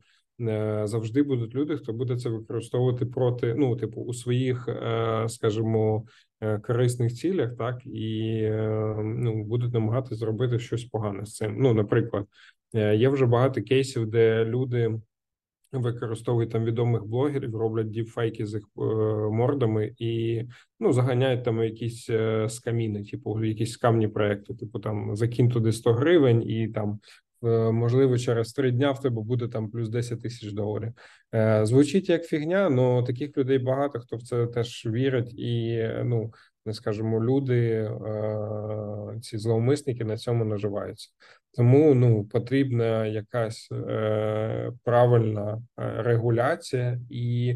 [0.84, 4.70] Завжди будуть люди, хто буде це використовувати проти, ну, типу, у своїх,
[5.28, 6.06] скажімо,
[6.40, 11.56] корисних цілях, так і е, ну будуть намагатися зробити щось погане з цим.
[11.60, 12.26] Ну, наприклад,
[12.76, 15.00] е, є вже багато кейсів, де люди.
[15.72, 18.64] Використовують там відомих блогерів, роблять діпфейки з їх
[19.32, 20.44] мордами і
[20.80, 22.10] ну заганяють там якісь
[22.48, 28.18] скаміни, типу якісь скамні проекти, типу там закинь туди 100 гривень, і там Е, можливо,
[28.18, 30.94] через три дня в тебе буде там плюс 10 тисяч доларів.
[31.36, 36.34] Е, звучить як фігня, але таких людей багато хто в це теж вірить, і ну
[36.66, 41.10] не скажемо, люди, е, ці зловмисники на цьому наживаються.
[41.52, 43.70] Тому ну потрібна якась
[44.84, 47.56] правильна регуляція і.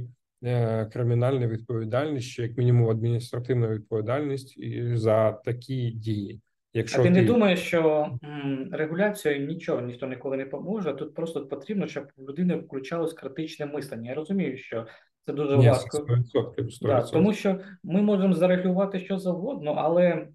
[0.93, 4.57] Кримінальна відповідальність, чи як мінімум адміністративна відповідальність
[4.97, 6.41] за такі дії.
[6.73, 10.93] Якщо а ти, ти не думаєш, що м, регуляцією нічого ніхто ніколи не поможе.
[10.93, 14.09] Тут просто потрібно, щоб в людини включалось критичне мислення.
[14.09, 14.85] Я розумію, що
[15.25, 16.87] це дуже Ні, важко 100%, 100%.
[16.87, 20.27] Да, тому що ми можемо зарегулювати що завгодно, але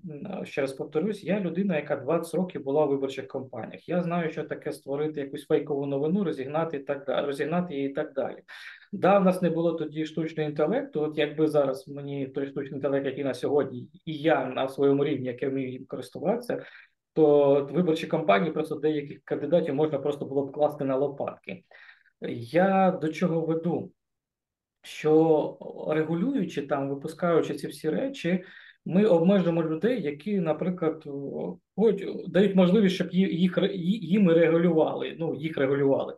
[0.44, 3.88] ще раз повторюсь, я людина, яка 20 років була в виборчих кампаніях.
[3.88, 7.92] Я знаю, що таке створити якусь фейкову новину, розігнати і так далі, розігнати її і
[7.92, 8.36] так далі.
[8.96, 11.02] Да, в нас не було тоді штучного інтелекту.
[11.02, 15.26] От якби зараз мені той штучний інтелект, який на сьогодні, і я на своєму рівні,
[15.26, 16.64] як я вмію користуватися,
[17.12, 21.64] то виборчі кампанії просто деяких кандидатів можна просто було б класти на лопатки.
[22.30, 23.92] Я до чого веду?
[24.82, 25.58] Що
[25.90, 28.44] регулюючи там, випускаючи ці всі речі,
[28.84, 31.04] ми обмежимо людей, які, наприклад,
[31.76, 33.58] хоч дають можливість, щоб їх
[34.02, 35.16] їм регулювали.
[35.18, 36.16] Ну їх регулювали.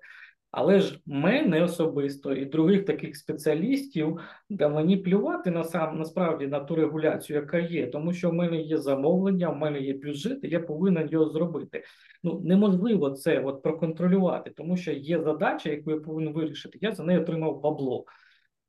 [0.51, 4.20] Але ж мене особисто і других таких спеціалістів,
[4.51, 8.61] де мені плювати на сам насправді на ту регуляцію, яка є, тому що в мене
[8.61, 11.82] є замовлення, в мене є бюджет, і я повинен його зробити.
[12.22, 16.78] Ну неможливо це от проконтролювати, тому що є задача, яку я повинен вирішити.
[16.80, 18.05] Я за нею отримав бабло.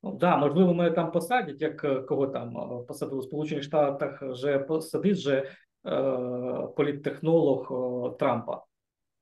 [0.04, 4.22] Ну, да, можливо, мене там посадять, як е, кого там е, посадили в Сполучених Штатах,
[4.22, 5.48] вже посадить вже е,
[6.76, 8.69] політтехнолог е, Трампа.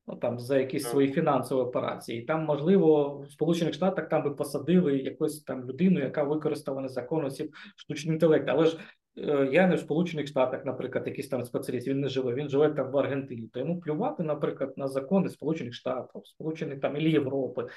[0.07, 2.21] Ну, там за якісь свої фінансові операції.
[2.21, 7.29] Там, можливо, в Сполучених Штатах там би посадили якусь там людину, яка використала незаконно
[7.75, 8.49] штучний інтелект.
[8.49, 8.79] Але ж
[9.17, 12.69] е, я не в Сполучених Штатах, наприклад, якийсь там спеціаліст, він не живе, він живе
[12.69, 13.47] там в Аргентині.
[13.47, 17.67] То йому плювати, наприклад, на закони Сполучених Штатів, Сполучених там і Європи.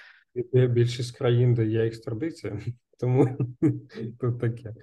[0.52, 2.58] Є більшість країн, де є екстрадиція,
[3.00, 3.38] тому
[4.20, 4.74] тут таке.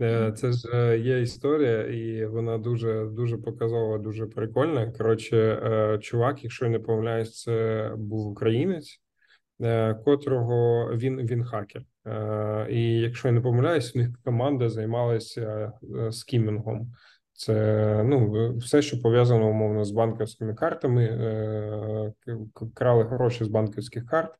[0.00, 4.92] Е, це ж е, є історія, і вона дуже дуже показова, дуже прикольна.
[4.98, 9.00] Коротше, е, чувак, якщо я не помиляюсь, це був українець,
[10.04, 11.82] котрого він він хакер.
[12.70, 15.72] І якщо я не помиляюсь, у них команда займалася
[16.10, 16.92] скімінгом.
[17.32, 22.12] Це ну все, що пов'язано умовно з банківськими картами,
[22.74, 24.34] крали гроші з банківських карт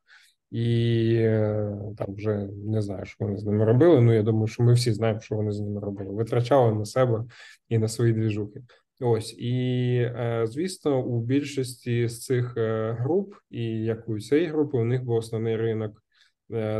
[0.55, 4.01] і е, там вже не знаю, що вони з ними робили.
[4.01, 6.15] Ну я думаю, що ми всі знаємо, що вони з ними робили.
[6.15, 7.23] Витрачали на себе
[7.69, 8.61] і на свої двіжухи.
[9.01, 14.77] Ось і е, звісно, у більшості з цих е, груп, і як у цієї групи,
[14.77, 16.03] у них був основний ринок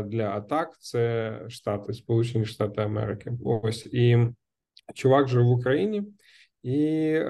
[0.04, 0.76] для атак.
[0.80, 3.32] Це Штати, Сполучені Штати Америки.
[3.44, 4.18] Ось і
[4.94, 6.02] чувак жив в Україні.
[6.62, 7.20] І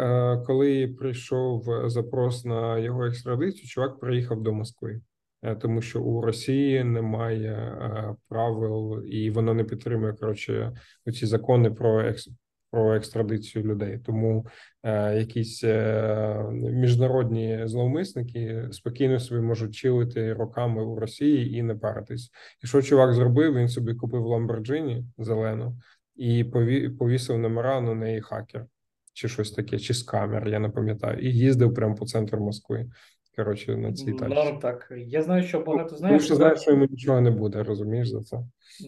[0.47, 5.01] коли прийшов запрос на його екстрадицію, чувак приїхав до Москви.
[5.43, 10.73] Е, тому що у Росії немає е, правил, і воно не підтримує коротше
[11.15, 12.29] ці закони про екс.
[12.71, 14.47] Про екстрадицію людей, тому
[14.83, 22.31] е, якісь е, міжнародні зловмисники спокійно собі можуть чилити роками у Росії і не паритись.
[22.65, 23.55] І що чувак зробив?
[23.55, 25.77] Він собі купив Ламборджині зелену
[26.17, 28.67] і пові, повісив номера на неї хакер,
[29.13, 32.87] чи щось таке, чи скамер, я не пам'ятаю, і їздив прямо по центру Москви.
[33.37, 34.53] Коротше, на цій тачці.
[34.53, 34.93] Ну, так.
[34.97, 36.17] Я знаю, що багато ну, знаєш.
[36.17, 38.39] Тому що знаєш, що йому нічого не буде, розумієш за це?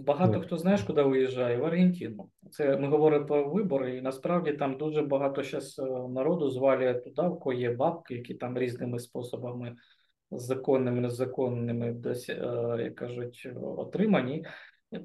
[0.07, 0.41] Багато ну.
[0.41, 1.57] хто знаєш, куди виїжджає?
[1.57, 2.31] В Аргентину.
[2.51, 7.29] Це ми говоримо про вибори, і насправді там дуже багато зараз е, народу звалює туди,
[7.29, 9.77] в кого є бабки, які там різними способами,
[10.31, 14.45] законними, незаконними, десь, е, як кажуть, отримані.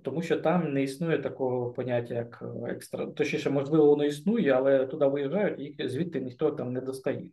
[0.01, 3.05] Тому що там не існує такого поняття, як екстра.
[3.05, 7.29] Точніше, можливо, воно існує, але туди виїжджають, їх звідти ніхто там не достає.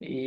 [0.00, 0.18] І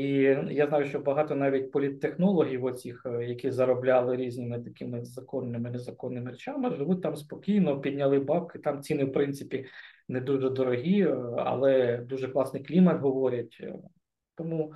[0.49, 6.75] я знаю, що багато навіть політтехнологів, оцих, е, які заробляли різними такими законними незаконними речами,
[6.75, 8.59] живуть там спокійно, підняли бабки.
[8.59, 9.65] Там ціни, в принципі,
[10.07, 13.57] не дуже дорогі, е, але дуже класний клімат говорять.
[13.61, 13.75] Е,
[14.35, 14.73] тому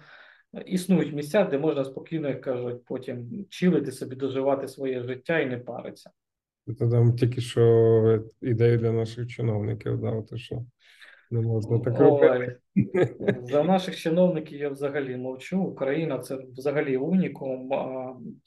[0.65, 5.57] існують місця, де можна спокійно, як кажуть, потім чилити собі, доживати своє життя і не
[5.57, 6.11] париться.
[6.67, 10.65] Це там тільки що ідею для наших чиновників дав, що
[11.33, 12.57] не можна так робити.
[13.43, 15.61] За наших чиновників я взагалі мовчу.
[15.61, 17.69] Україна це взагалі унікум.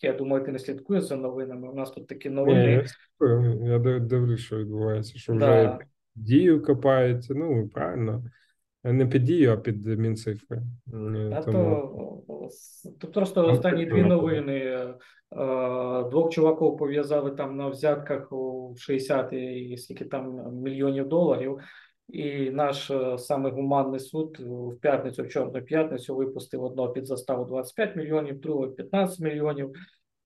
[0.01, 1.69] Я думаю, ти не слідкуєш за новинами.
[1.69, 2.85] У нас тут такі новини.
[3.21, 5.61] Ні, я дивлюсь, що відбувається, що да.
[5.61, 5.79] вже
[6.15, 7.27] дію копають.
[7.31, 8.25] Ну правильно.
[8.85, 10.63] Не під дію, а під мінцифри.
[11.33, 12.25] А Тому...
[13.01, 14.79] то, просто останні дві новини.
[16.11, 21.59] Двох чуваків пов'язали там на взятках у 60 і скільки там мільйонів доларів.
[22.09, 27.45] І наш е, саме гуманний суд в п'ятницю, в чорну п'ятницю, випустив одного під заставу
[27.45, 29.73] 25 мільйонів, другого 15 мільйонів.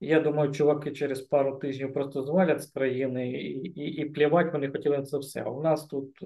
[0.00, 4.68] Я думаю, чуваки через пару тижнів просто звалять з країни і і, і плівати вони
[4.68, 5.42] хотіли на це все.
[5.42, 6.18] А у нас тут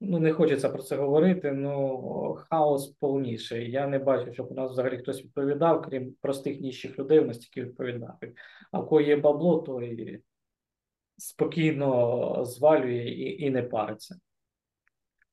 [0.00, 1.52] ну не хочеться про це говорити.
[1.52, 3.70] Ну хаос повніший.
[3.70, 7.38] Я не бачу, щоб у нас взагалі хтось відповідав, крім простих ніжчих людей, у нас
[7.38, 8.38] тільки відповідають.
[8.72, 10.22] А в кого є бабло, то і
[11.16, 14.16] спокійно звалює і, і не париться.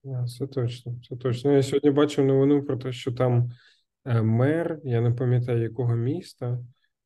[0.03, 1.51] Це точно, це точно.
[1.51, 3.49] Я сьогодні бачив новину про те, що там
[4.05, 6.59] е, мер, я не пам'ятаю якого міста,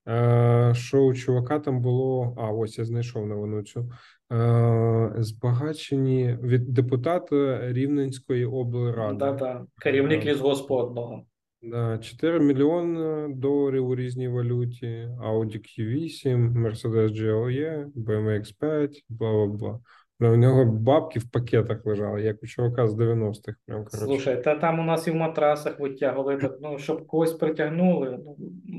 [0.08, 2.36] е, що у чувака там було.
[2.38, 3.92] А, ось я знайшов новину цю
[4.34, 9.18] е, збагачені від депутата Рівненської облради.
[9.20, 9.66] Да, да.
[9.82, 11.24] Керівник лісгоспу одного.
[11.62, 19.48] Да, 4 мільйони доларів у різній валюті, Audi Q8, Mercedes GLE, BMW X5, бла бла
[19.48, 19.80] бла.
[20.20, 23.54] Ну, у нього бабки в пакетах лежали, як у чувака з 90-х.
[23.66, 23.98] Прям коротше.
[23.98, 28.20] Слушай, та там у нас і в матрасах витягували, так, ну, щоб когось притягнули.
[28.26, 28.38] Ну,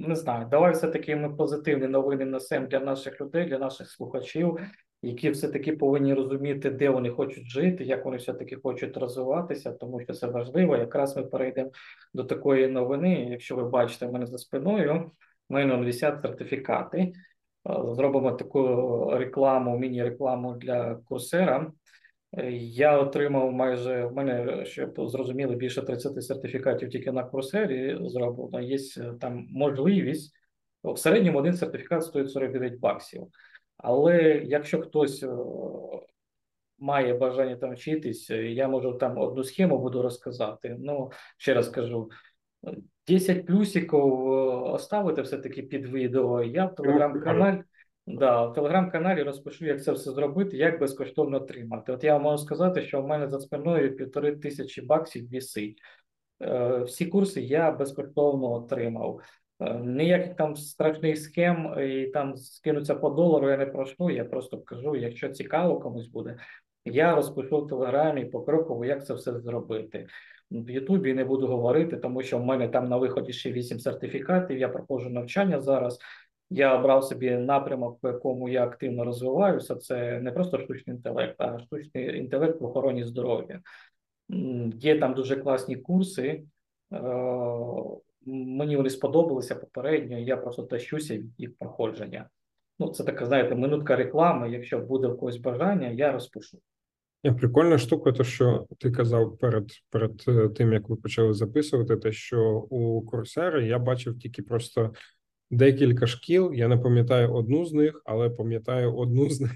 [0.09, 0.47] не знаю.
[0.51, 4.59] Давай все-таки ми позитивні новини несемо для наших людей, для наших слухачів,
[5.03, 10.12] які все-таки повинні розуміти, де вони хочуть жити, як вони все-таки хочуть розвиватися, тому що
[10.12, 10.76] це важливо.
[10.76, 11.70] Якраз ми перейдемо
[12.14, 13.28] до такої новини.
[13.30, 15.11] Якщо ви бачите мене за спиною,
[15.49, 17.12] в мене висять сертифікати.
[17.69, 21.73] Е, Зробимо таку рекламу, міні-рекламу для курсера.
[22.39, 28.61] Е, Я отримав майже в мене, щоб зрозуміли, більше 30 сертифікатів тільки на курсері зроблено.
[28.61, 30.35] Є е, там можливість.
[30.85, 33.27] В середньому один сертифікат стоїть 49 баксів.
[33.77, 35.25] Але якщо хтось
[36.79, 40.77] має бажання там вчитись, я можу там одну схему буду розказати.
[40.79, 42.11] Ну, ще раз кажу,
[43.09, 44.00] 10 плюсиків
[44.32, 44.36] е,
[44.72, 46.42] оставити все-таки під відео.
[46.42, 47.62] Я в телеграм-каналі.
[48.06, 51.92] Да, в телеграм-каналі розпишу, як це все зробити, як безкоштовно отримати.
[51.92, 55.80] От я вам можу сказати, що в мене за спиною півтори тисячі баксів вісить.
[56.42, 59.20] Е, Всі курси я безкоштовно отримав.
[59.61, 64.11] Е, Ніяких там страшних схем і там скинуться по долару я не прошу.
[64.11, 66.36] Я просто кажу, якщо цікаво комусь буде,
[66.84, 70.06] я розпишу в телеграмі покроково, як це все зробити.
[70.51, 74.59] В Ютубі не буду говорити, тому що в мене там на виході ще 8 сертифікатів.
[74.59, 75.99] Я проходжу навчання зараз.
[76.51, 79.76] Я обрав собі напрямок, по якому я активно розвиваюся.
[79.76, 83.61] Це не просто штучний інтелект, а штучний інтелект в охороні здоров'я.
[84.74, 86.42] Є там дуже класні курси.
[86.92, 86.99] Е,
[88.26, 90.18] Мені вони сподобалися попередньо.
[90.18, 92.28] Я просто тащуся від їх проходження.
[92.78, 94.51] Ну, це така, знаєте, минутка реклами.
[94.51, 96.59] Якщо буде в когось бажання, я розпишу.
[97.25, 101.97] Ні, Прикольна штука, то що ти казав перед перед е, тим, як ви почали записувати,
[101.97, 104.93] те, що у курсери я бачив тільки просто
[105.51, 106.53] декілька шкіл.
[106.55, 109.53] Я не пам'ятаю одну з них, але пам'ятаю одну з них.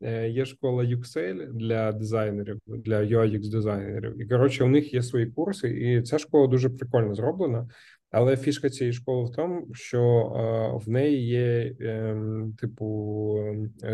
[0.00, 4.20] Е, Є школа UXL для дизайнерів, для UX дизайнерів.
[4.22, 7.68] І коротше, у них є свої курси, і ця школа дуже прикольно зроблена.
[8.10, 10.00] Але фішка цієї школи в тому, що
[10.36, 13.38] е, в неї є ем, типу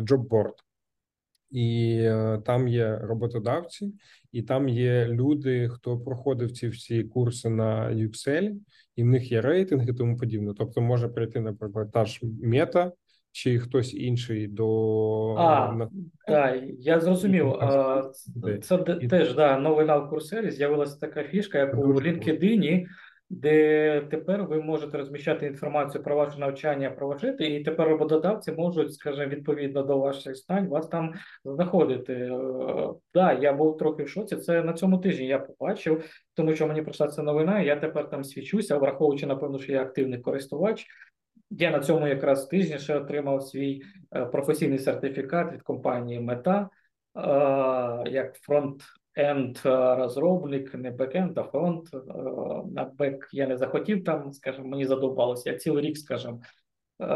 [0.02, 0.54] джобборд.
[1.50, 3.92] І е, там є роботодавці,
[4.32, 8.52] і там є люди, хто проходив ці всі курси на UXL,
[8.96, 10.52] і в них є рейтинг і тому подібне.
[10.58, 12.92] Тобто може прийти, наприклад, та ж мета
[13.32, 15.90] чи хтось інший до А, на-
[16.26, 17.54] Так, я зрозумів.
[18.62, 20.50] Це І- теж да, новина в курсері.
[20.50, 21.92] З'явилася така фішка, як у.
[21.92, 22.84] LinkedIn,
[23.30, 28.94] де тепер ви можете розміщати інформацію про ваше навчання, про ваше і тепер роботодавці можуть,
[28.94, 31.14] скажімо, відповідно до ваших знань, вас там
[31.44, 32.12] знаходити.
[32.12, 34.36] Е, Да, я був трохи в шоці.
[34.36, 36.04] Це на цьому тижні я побачив,
[36.34, 37.60] тому що мені прийшла ця новина.
[37.60, 40.86] Я тепер там свічуся, враховуючи, напевно, що я активний користувач.
[41.50, 43.82] Я на цьому якраз тижні ще отримав свій
[44.16, 46.68] е, професійний сертифікат від компанії Мета
[48.06, 48.82] як фронт-енд
[49.18, 51.88] е, розробник, не бек-енд, а фронт.
[52.72, 55.50] На бек я не захотів там, скажімо, мені задовбалося.
[55.50, 56.40] Я цілий рік, скажімо,
[57.02, 57.06] е,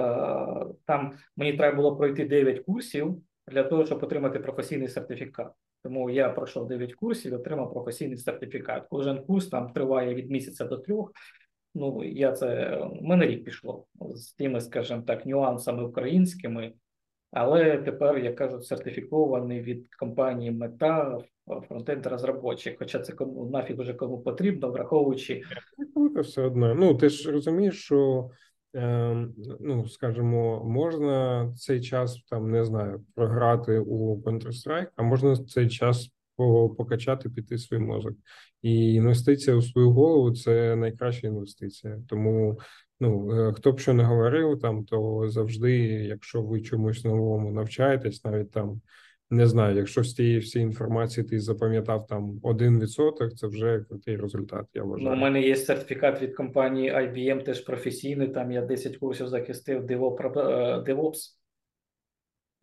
[0.87, 5.53] там мені треба було пройти 9 курсів для того, щоб отримати професійний сертифікат.
[5.83, 8.87] Тому я пройшов 9 курсів і отримав професійний сертифікат.
[8.91, 11.13] Кожен курс там триває від місяця до трьох.
[11.75, 16.73] Ну, я це у мене рік пішло з тими, скажімо так, нюансами українськими,
[17.31, 21.19] але тепер, як кажуть, сертифікований від компанії Мета
[21.69, 22.77] фронтенд розробочий.
[22.79, 25.43] Хоча це кому нафіг уже кому потрібно, враховуючи
[25.95, 26.75] Круто все одно.
[26.75, 28.31] Ну ти ж розумієш, що
[28.77, 29.27] е,
[29.61, 36.11] ну скажімо, можна цей час там не знаю програти у Counter-Strike, а можна цей час
[36.77, 38.13] покачати, піти свій мозок.
[38.63, 41.99] І інвестиція у свою голову це найкраща інвестиція.
[42.09, 42.59] Тому
[43.01, 48.25] ну е, хто б що не говорив, там то завжди, якщо ви чомусь новому навчаєтесь,
[48.25, 48.81] навіть там.
[49.33, 54.17] Не знаю, якщо з тієї всієї інформації ти запам'ятав там один відсоток, це вже крутий
[54.17, 54.67] результат.
[54.75, 58.29] Я ну, у мене є сертифікат від компанії IBM, теж професійний.
[58.29, 61.17] Там я 10 курсів захистив DevOps.
[61.17, 61.19] е,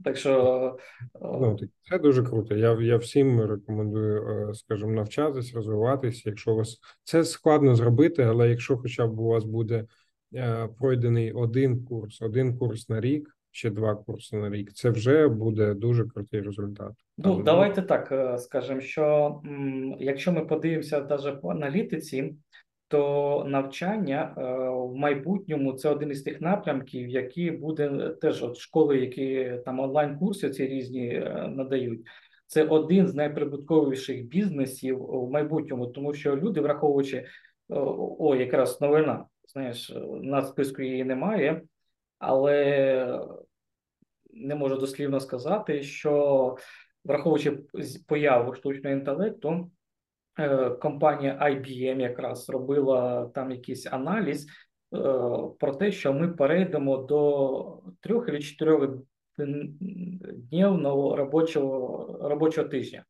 [0.03, 0.77] Так що
[1.15, 1.59] е, Ну,
[1.89, 2.55] це дуже круто.
[2.55, 6.25] Я, я всім рекомендую, е, скажімо, навчатись, розвиватись.
[6.25, 9.85] Якщо у вас це складно зробити, але якщо хоча б у вас буде
[10.79, 15.73] пройдений один курс, один курс на рік, ще два курси на рік, це вже буде
[15.73, 16.91] дуже крутий результат.
[17.17, 19.35] Ну, Там, давайте так е, скажемо, що
[19.99, 22.35] якщо ми подивимося навіть по аналітиці,
[22.87, 28.97] то навчання е, в майбутньому це один із тих напрямків, які буде теж от школи,
[28.97, 32.01] які там онлайн-курси ці різні е, надають.
[32.47, 37.25] Це один з найприбутковіших бізнесів в майбутньому, тому що люди, враховуючи,
[37.69, 41.61] о, якраз новина, знаєш, на списку її немає,
[42.19, 43.29] але
[44.33, 46.55] не можу дослівно сказати, що
[47.05, 47.51] враховуючи
[48.07, 49.71] появу штучного інтелекту,
[50.39, 54.47] е, компанія IBM якраз робила там якийсь аналіз е,
[55.59, 58.89] про те, що ми перейдемо до трьох чи чотирьох
[59.37, 63.05] днів робочого робочого тижня.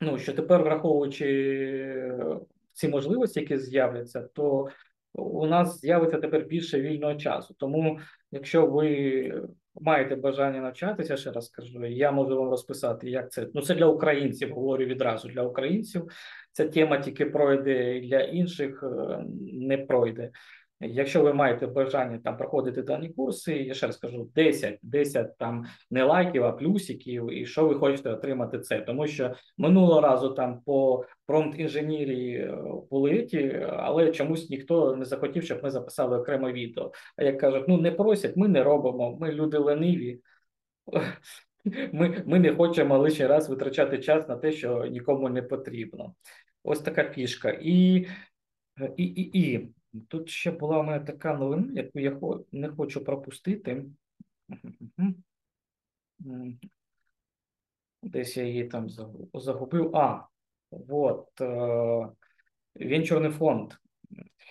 [0.00, 2.18] Ну що тепер, враховуючи
[2.72, 4.68] ці можливості, які з'являться, то
[5.14, 7.54] у нас з'явиться тепер більше вільного часу.
[7.58, 7.98] Тому,
[8.30, 9.42] якщо ви
[9.80, 13.86] маєте бажання навчатися, ще раз кажу, я можу вам розписати, як це ну це для
[13.86, 14.54] українців.
[14.54, 16.08] Говорю відразу для українців.
[16.52, 20.30] Ця тема тільки пройде для інших е, не пройде.
[20.86, 25.64] Якщо ви маєте бажання там проходити дані курси, я ще раз кажу 10, 10 там
[25.90, 30.60] не лайків, а плюсиків, і що ви хочете отримати це, тому що минулого разу там
[30.60, 32.58] по промпт інженерії е,
[32.90, 36.92] були ті, але чомусь ніхто не захотів, щоб ми записали окреме відео.
[37.16, 39.16] А як кажуть, ну не просять, ми не робимо.
[39.20, 40.20] Ми люди лениві.
[41.92, 46.14] Ми ми не хочемо лише раз витрачати час на те, що нікому не потрібно.
[46.64, 47.58] Ось така фішка.
[47.62, 48.06] І
[48.96, 49.68] і, і, і
[50.08, 52.18] Тут ще була у мене така новина, яку я
[52.52, 53.84] не хочу пропустити.
[58.02, 58.88] Десь я її там
[59.34, 59.96] загубив.
[59.96, 60.26] А,
[60.88, 62.08] от е,
[62.74, 63.72] венчурний фонд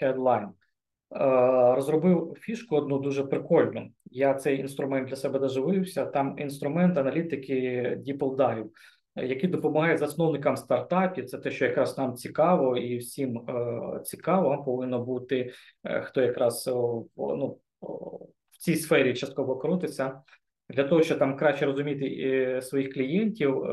[0.02, 0.54] Headline е,
[1.76, 3.92] розробив фішку одну дуже прикольну.
[4.06, 6.06] Я цей інструмент для себе доживився.
[6.06, 7.56] Там інструмент аналітики
[8.08, 8.18] Deep
[9.16, 11.26] Які допомагають засновникам стартапів.
[11.26, 15.54] Це те, що якраз нам цікаво, і всім е, цікаво повинно бути,
[15.84, 16.68] е, хто якраз
[17.18, 17.58] ну,
[18.52, 20.22] в цій сфері частково крутиться.
[20.70, 23.64] Для того, щоб там краще розуміти е, своїх клієнтів,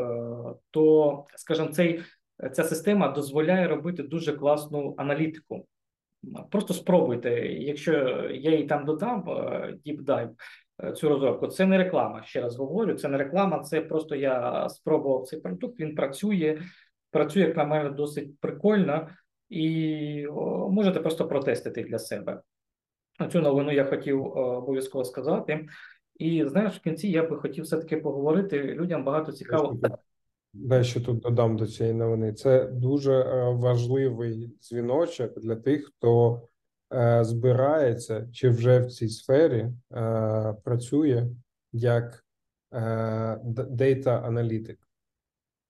[0.70, 2.02] то, скажімо, цей,
[2.52, 5.66] ця система дозволяє робити дуже класну аналітику.
[6.50, 7.92] Просто спробуйте, якщо
[8.30, 9.24] я їй там додам
[9.86, 10.34] Deep Dive, Е,
[10.96, 11.46] цю розробку.
[11.46, 12.22] Це не реклама.
[12.22, 15.80] Ще раз говорю, це не реклама, це просто я спробував цей продукт.
[15.80, 16.58] Він працює,
[17.10, 19.08] працює, як на мене, досить прикольно,
[19.48, 20.26] і
[20.70, 22.40] можете просто протестити для себе.
[23.32, 25.66] Цю новину я хотів обов'язково сказати.
[26.18, 28.62] І знаєш, в кінці я би хотів все-таки поговорити.
[28.62, 29.78] Людям багато цікаво.
[30.82, 32.32] Ще тут додам до цієї новини.
[32.32, 36.49] Це дуже е, важливий дзвіночок для тих, хто Е,
[37.20, 41.28] збирається чи вже в цій сфері е, працює
[41.72, 42.24] як
[43.52, 44.78] дейта аналітик,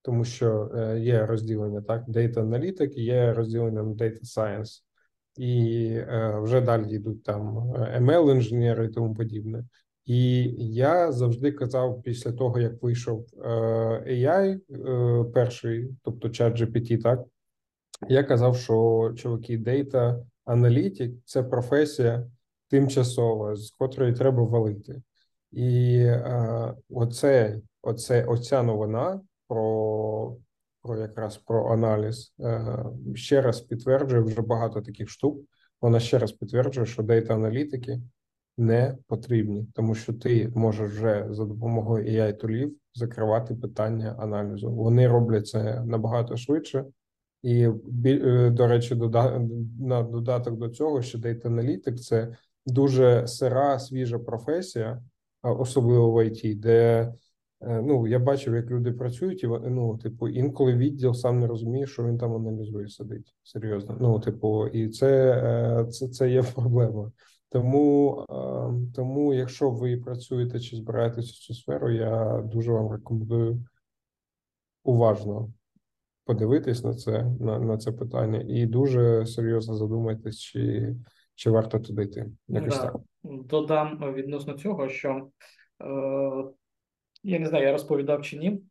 [0.03, 4.83] тому що е, є розділення так: дейта аналітик, є розділення на Data Science,
[5.37, 5.89] і
[6.43, 9.65] вже далі йдуть там ml інженери і тому подібне.
[10.05, 10.43] І
[10.75, 13.27] я завжди казав після того, як вийшов
[14.07, 14.59] AI
[15.33, 17.21] перший, тобто чат GPT, так?
[18.09, 22.27] Я казав, що чуваки, дейта аналітик це професія
[22.69, 25.03] тимчасова, з котрої треба валити.
[25.53, 30.37] І е, оце, оце, оця новина про
[30.83, 32.85] про якраз про аналіз е,
[33.15, 35.41] ще раз підтверджує вже багато таких штук.
[35.81, 38.01] Вона ще раз підтверджує, що дейта аналітики
[38.59, 44.71] не потрібні, тому що ти можеш вже за допомогою ai тулів закривати питання аналізу.
[44.71, 46.85] Вони роблять це набагато швидше.
[47.43, 47.69] І
[48.07, 48.95] е, до речі,
[49.81, 52.37] на додаток до цього, що Data Analytic– це
[52.67, 55.03] дуже сира, свіжа професія,
[55.43, 57.13] особливо в IT, де
[57.61, 61.87] е, ну я бачив, як люди працюють, і ну, типу, інколи відділ сам не розуміє,
[61.87, 63.97] що він там аналізує, сидить серйозно.
[64.01, 67.13] Ну, типу, і це е, це, це є проблема.
[67.53, 68.27] Тому,
[68.95, 73.65] тому, якщо ви працюєте чи збираєтесь в цю сферу, я дуже вам рекомендую
[74.85, 75.53] уважно
[76.31, 80.95] подивитись на це на на це питання, і дуже серйозно задумайтесь, чи
[81.35, 82.31] чи варто туди йти.
[82.49, 82.83] Якось да.
[82.83, 85.87] так додам відносно цього, що е,
[87.23, 88.63] я не знаю, я розповідав чи ні,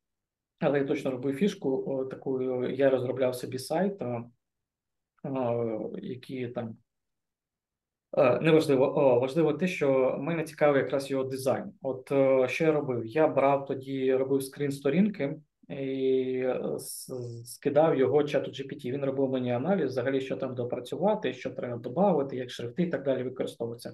[0.59, 1.83] але я точно робив фішку.
[1.87, 4.23] О, таку я розробляв собі сайт, е,
[6.01, 6.77] які там.
[8.17, 11.73] Е, неважливо, О, важливо те, що мене цікавий якраз його дизайн.
[11.81, 13.05] От е, що я робив?
[13.05, 15.35] Я брав тоді, робив скрін сторінки
[15.69, 16.79] і е,
[17.45, 18.91] скидав його чату GPT.
[18.91, 23.03] Він робив мені аналіз, взагалі, що там допрацювати, що треба додати, як шрифти і так
[23.03, 23.93] далі використовуються.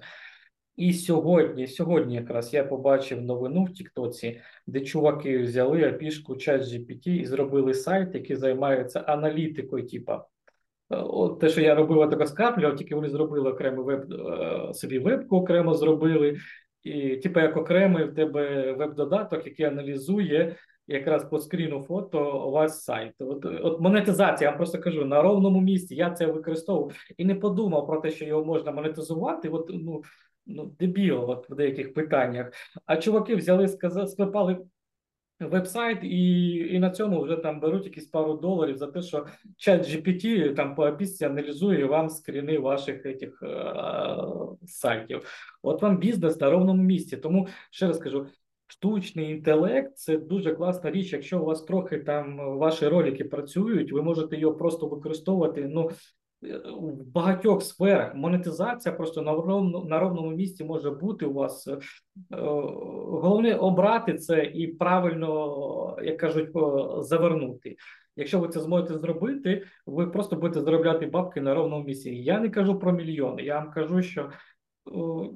[0.76, 7.08] І сьогодні, сьогодні якраз я побачив новину в Тіктоці, де чуваки взяли апішку чат GPT
[7.08, 10.16] і зробили сайт, який займається аналітикою, типа.
[10.16, 14.98] Е, от те, що я робив, тако скаплював, тільки вони зробили окремий веб е, собі
[14.98, 16.36] вебку окремо зробили,
[16.82, 20.56] і типу як окремий в тебе веб-додаток, який аналізує
[20.86, 23.12] якраз по скріну фото у вас сайт.
[23.18, 27.86] От от монетизація, я просто кажу, на ровному місці я це використовував і не подумав
[27.86, 29.48] про те, що його можна монетизувати.
[29.48, 30.02] От ну
[30.46, 32.52] ну дебіл от в деяких питаннях.
[32.86, 34.58] А чуваки взяли, сказали, склепали
[35.40, 39.26] веб-сайт, і і на цьому вже там беруть якісь пару доларів за те, що
[39.56, 45.22] чат GPT там по описці аналізує вам скріни ваших этих, е- сайтів.
[45.62, 47.16] От вам бізнес на ровному місці.
[47.16, 48.26] Тому ще раз кажу.
[48.66, 51.12] Штучний інтелект це дуже класна річ.
[51.12, 55.68] Якщо у вас трохи там ваші ролики працюють, ви можете його просто використовувати.
[55.68, 55.90] Ну
[56.80, 61.68] в багатьох сферах монетизація просто на ровному, на ровному місці може бути у вас.
[61.68, 61.76] Е,
[62.30, 66.48] головне обрати це і правильно, як кажуть,
[67.00, 67.76] завернути.
[68.16, 72.10] Якщо ви це зможете зробити, ви просто будете заробляти бабки на ровному місці.
[72.10, 73.42] Я не кажу про мільйони.
[73.42, 74.30] Я вам кажу, що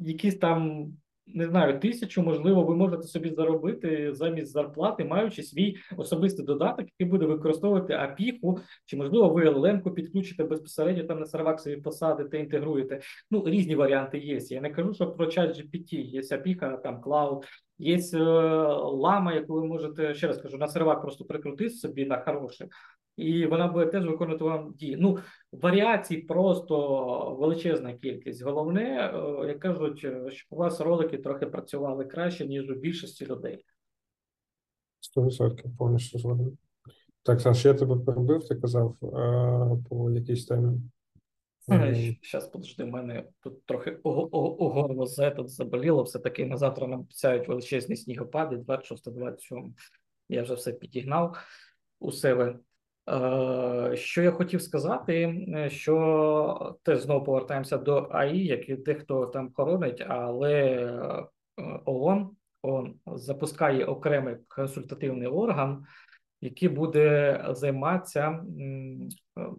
[0.00, 0.86] якісь там
[1.34, 7.06] не знаю, тисячу, можливо, ви можете собі заробити замість зарплати, маючи свій особистий додаток, який
[7.06, 13.00] буде використовувати апіку, чи можливо ви LLM підключите безпосередньо там на сервак собі посадите, інтегруєте.
[13.30, 14.38] Ну різні варіанти є.
[14.50, 17.44] Я не кажу, що про чат GPT, є апіка, там клауд,
[17.78, 18.18] є е,
[18.78, 22.68] лама, яку ви можете ще раз кажу, на сервак просто прикрутити собі на хороший
[23.20, 24.96] і вона буде теж виконувати вам дії.
[24.96, 25.18] Ну,
[25.52, 28.42] варіацій просто величезна кількість.
[28.42, 29.98] Головне, е, як кажуть,
[30.28, 33.64] щоб у вас ролики трохи працювали краще, ніж у більшості людей.
[35.16, 36.58] 100% повністю згоден.
[37.22, 40.80] Так, Саш, я тебе перебив, ти казав а, по якійсь темі.
[42.22, 45.06] Зараз, подожди, в мене тут трохи горло
[45.46, 46.02] заболіло.
[46.02, 49.72] Все-таки на завтра нам обіцяють величезні снігопади, 26-27.
[50.28, 51.36] Я вже все підігнав
[51.98, 52.58] у себе.
[53.08, 55.14] Е, що я хотів сказати,
[55.56, 60.54] е, що теж знову повертаємося до АІ, як і тих, хто там хоронить, але
[61.58, 62.30] е, ООН,
[62.62, 65.84] ООН запускає окремий консультативний орган,
[66.40, 68.44] який буде займатися,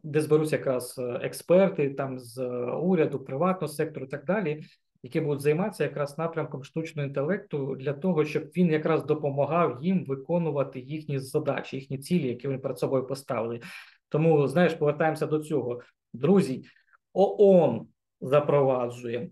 [0.04, 2.44] де зберуться якраз експерти там з
[2.82, 4.64] уряду, приватного сектору і так далі,
[5.04, 10.80] які будуть займатися якраз напрямком штучного інтелекту для того, щоб він якраз допомагав їм виконувати
[10.80, 13.62] їхні задачі, їхні цілі, які вони перед собою поставили.
[14.10, 15.82] Тому знаєш, повертаємося до цього,
[16.14, 16.66] друзі.
[17.14, 17.88] ООН
[18.22, 19.30] запроваджує.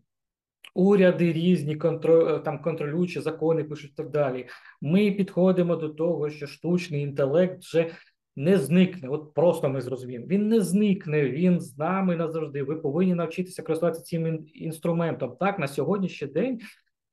[0.74, 4.47] Уряди різні контроль, там контролюючі закони пишуть так далі.
[4.82, 7.91] Ми підходимо до того, що штучний інтелект вже
[8.39, 9.09] не зникне.
[9.09, 10.25] От просто ми зрозуміємо.
[10.27, 12.63] Він не зникне, він з нами назавжди.
[12.63, 15.35] Ви повинні навчитися користуватися цим інструментом.
[15.39, 16.59] Так, на сьогоднішній день.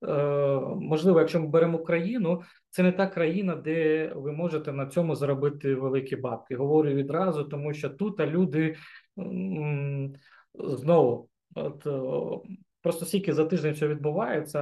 [0.08, 0.14] Е,
[0.80, 5.74] можливо, якщо ми беремо Україну, це не та країна, де ви можете на цьому заробити
[5.74, 6.56] великі бабки.
[6.56, 8.76] Говорю відразу, тому що тут люди
[10.54, 11.86] знову от
[12.82, 14.60] просто скільки за тиждень все відбувається.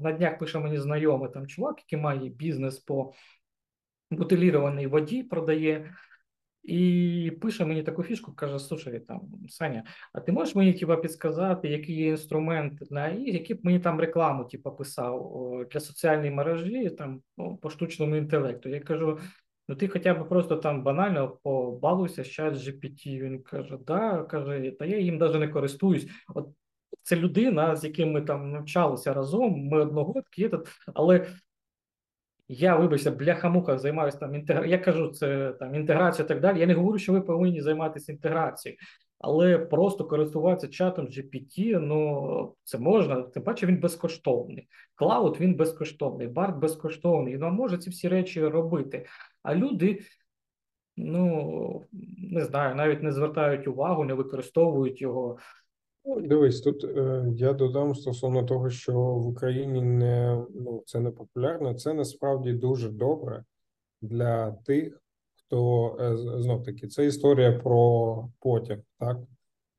[0.00, 3.12] На днях пише мені знайомий там чувак, який має бізнес по
[4.10, 5.94] бутилірованій воді продає.
[6.62, 11.68] І пише мені таку фішку, каже: слушай, там Саня, а ти можеш мені типа, підсказати,
[11.68, 16.90] який є інструмент на і який б мені там рекламу типа, писав для соціальної мережі
[16.90, 18.68] там ну, по штучному інтелекту?
[18.68, 19.18] Я кажу:
[19.68, 23.20] ну ти хоча б просто там банально побалуйся чат GPT.
[23.20, 26.08] Він каже, да, каже, та я їм навіть не користуюсь.
[26.34, 26.48] От
[27.02, 30.50] це людина, з яким ми там навчалися разом, ми одногодки,
[30.94, 31.26] але
[32.52, 34.66] я, вибачте, бляха-муха займаюся там інтегра...
[34.66, 36.60] Я кажу, це там інтеграція і так далі.
[36.60, 38.78] Я не говорю, що ви повинні займатися інтеграцією,
[39.18, 43.22] але просто користуватися чатом GPT, ну це можна.
[43.22, 44.68] Тим паче він безкоштовний.
[44.94, 47.34] Claude він безкоштовний, Bard безкоштовний.
[47.34, 49.06] Він може ці всі речі робити.
[49.42, 50.00] А люди.
[50.96, 51.86] Ну
[52.18, 55.38] не знаю, навіть не звертають увагу, не використовують його.
[56.04, 61.10] Ну, дивись, тут е, я додам стосовно того, що в Україні не ну це не
[61.10, 61.74] популярно.
[61.74, 63.44] Це насправді дуже добре
[64.02, 65.02] для тих,
[65.36, 68.78] хто е, знов таки це історія про потяг.
[68.98, 69.18] Так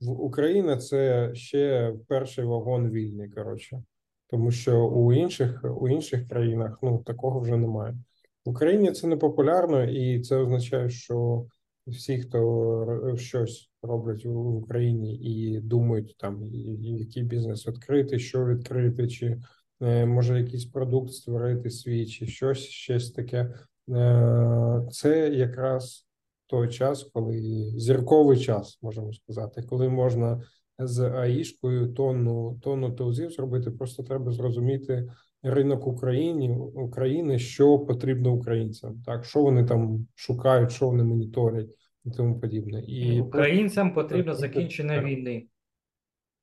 [0.02, 3.30] в Україні це ще перший вагон вільний.
[3.30, 3.84] Коротше,
[4.28, 7.98] тому що у інших у інших країнах ну такого вже немає.
[8.46, 11.46] В Україні це не популярно, і це означає, що
[11.88, 16.50] всі, хто щось роблять в Україні і думають там,
[16.82, 19.42] який бізнес відкрити, що відкрити, чи
[19.82, 23.54] е, може якийсь продукт створити свій, чи щось щось таке.
[23.90, 26.08] Е, це якраз
[26.48, 27.42] той час, коли
[27.76, 30.42] зірковий час, можемо сказати, коли можна
[30.80, 33.72] з аїшкою тонну тонну тузів зробити.
[33.72, 35.12] Просто треба зрозуміти
[35.44, 41.76] ринок України України, що потрібно українцям, так що вони там шукають, що вони моніторять
[42.06, 42.82] і тому подібне.
[42.82, 45.46] І українцям потрібно закінчення війни.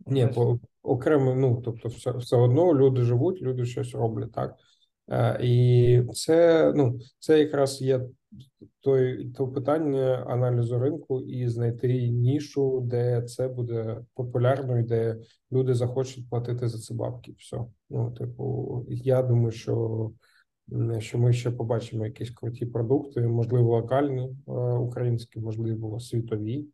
[0.07, 4.55] Ні, по окремо, ну тобто, все все одно люди живуть, люди щось роблять, так
[5.11, 8.01] е, і це ну це якраз є
[8.81, 15.17] той то питання аналізу ринку і знайти нішу, де це буде популярно, і де
[15.53, 17.35] люди захочуть платити за це бабки.
[17.39, 17.59] Все,
[17.91, 20.11] ну типу, я думаю, що
[20.99, 26.67] що ми ще побачимо якісь круті продукти, можливо, локальні е, українські, можливо, світові,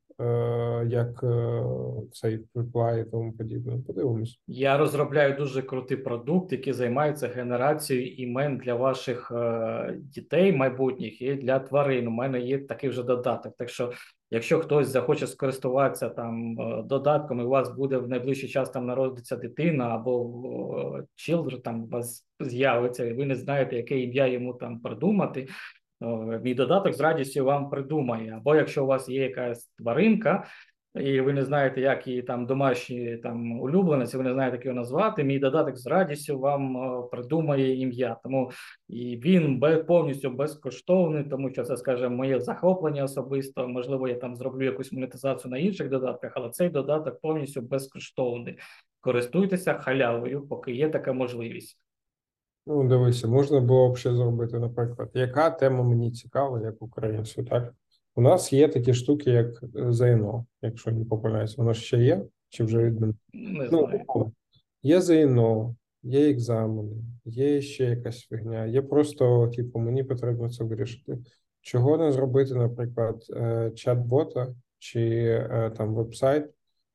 [0.87, 1.65] як е,
[2.12, 3.79] цей Reply і тому подібне.
[3.87, 4.41] Подивимось.
[4.47, 11.35] Я розробляю дуже крутий продукт, який займається генерацією імен для ваших е, дітей майбутніх і
[11.35, 12.09] для тварин.
[12.09, 13.57] У мене є такий вже додаток.
[13.57, 13.93] Так що,
[14.31, 18.87] якщо хтось захоче скористуватися там е, додатком, і у вас буде в найближчий час там
[18.87, 20.23] народиться дитина або
[20.99, 25.49] е, children, там у вас з'явиться, і ви не знаєте, яке ім'я йому там придумати.
[26.05, 28.34] Е, Мій додаток з радістю вам придумає.
[28.36, 30.46] Або якщо у вас є якась тваринка,
[30.94, 34.76] і ви не знаєте, як її там домашні там улюбленець, ви не знаєте, як його
[34.76, 35.24] назвати.
[35.24, 38.16] Мій додаток з радістю вам е, придумає ім'я.
[38.22, 38.50] Тому
[38.88, 43.68] і він повністю безкоштовний, тому що це, скажімо, моє захоплення особисто.
[43.68, 48.59] Можливо, я там зроблю якусь монетизацію на інших додатках, але цей додаток повністю безкоштовний.
[49.00, 51.84] Користуйтеся халявою, поки є така можливість.
[52.67, 57.75] Ну, дивися, можна було б ще зробити, наприклад, яка тема мені цікава, як українцю, так?
[58.17, 61.55] У нас є такі штуки, як е, ЗНО, якщо не попадається.
[61.59, 63.15] Воно ще є, чи вже відмінено?
[63.33, 64.33] Не Ну, знаю.
[64.83, 68.67] є ЗНО, є екзамени, є ще якась фігня.
[68.67, 71.19] Є просто, типу, мені потрібно це вирішити.
[71.61, 75.01] Чого не зробити, наприклад, е, чат-бота чи
[75.51, 76.51] е, там веб-сайт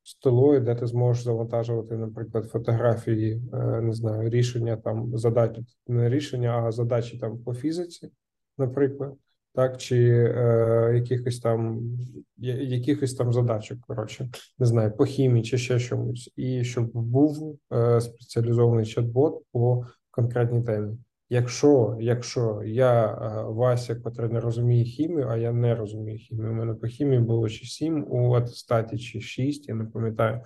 [0.10, 6.10] з тилою, де ти зможеш завантажувати, наприклад, фотографії, е, не знаю, рішення там задачі, не
[6.10, 8.10] рішення, а задачі там по фізиці,
[8.57, 9.14] наприклад.
[9.55, 11.82] Так, чи е, якихось там
[12.38, 14.30] якихось там задачок, коротше,
[14.60, 20.64] не знаю, по хімії чи ще чомусь, і щоб був е, спеціалізований чат-бот по конкретній
[20.64, 20.97] темі.
[21.32, 26.54] Якщо, якщо я е, Вася, котрий не розуміє хімію, а я не розумію хімію, у
[26.54, 30.42] мене по хімії було чи 7 у атестаті, чи 6, я не пам'ятаю.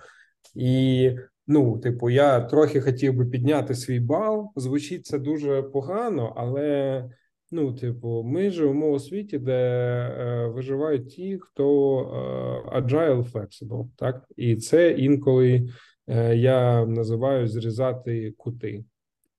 [0.54, 1.10] І
[1.46, 4.52] ну, типу, я трохи хотів би підняти свій бал.
[4.56, 7.04] Звучить це дуже погано, але
[7.50, 14.24] ну, типу, ми живемо у світі, де е, виживають ті, хто е, agile flexible, так?
[14.36, 15.68] І це інколи
[16.06, 18.84] е, я називаю зрізати кути.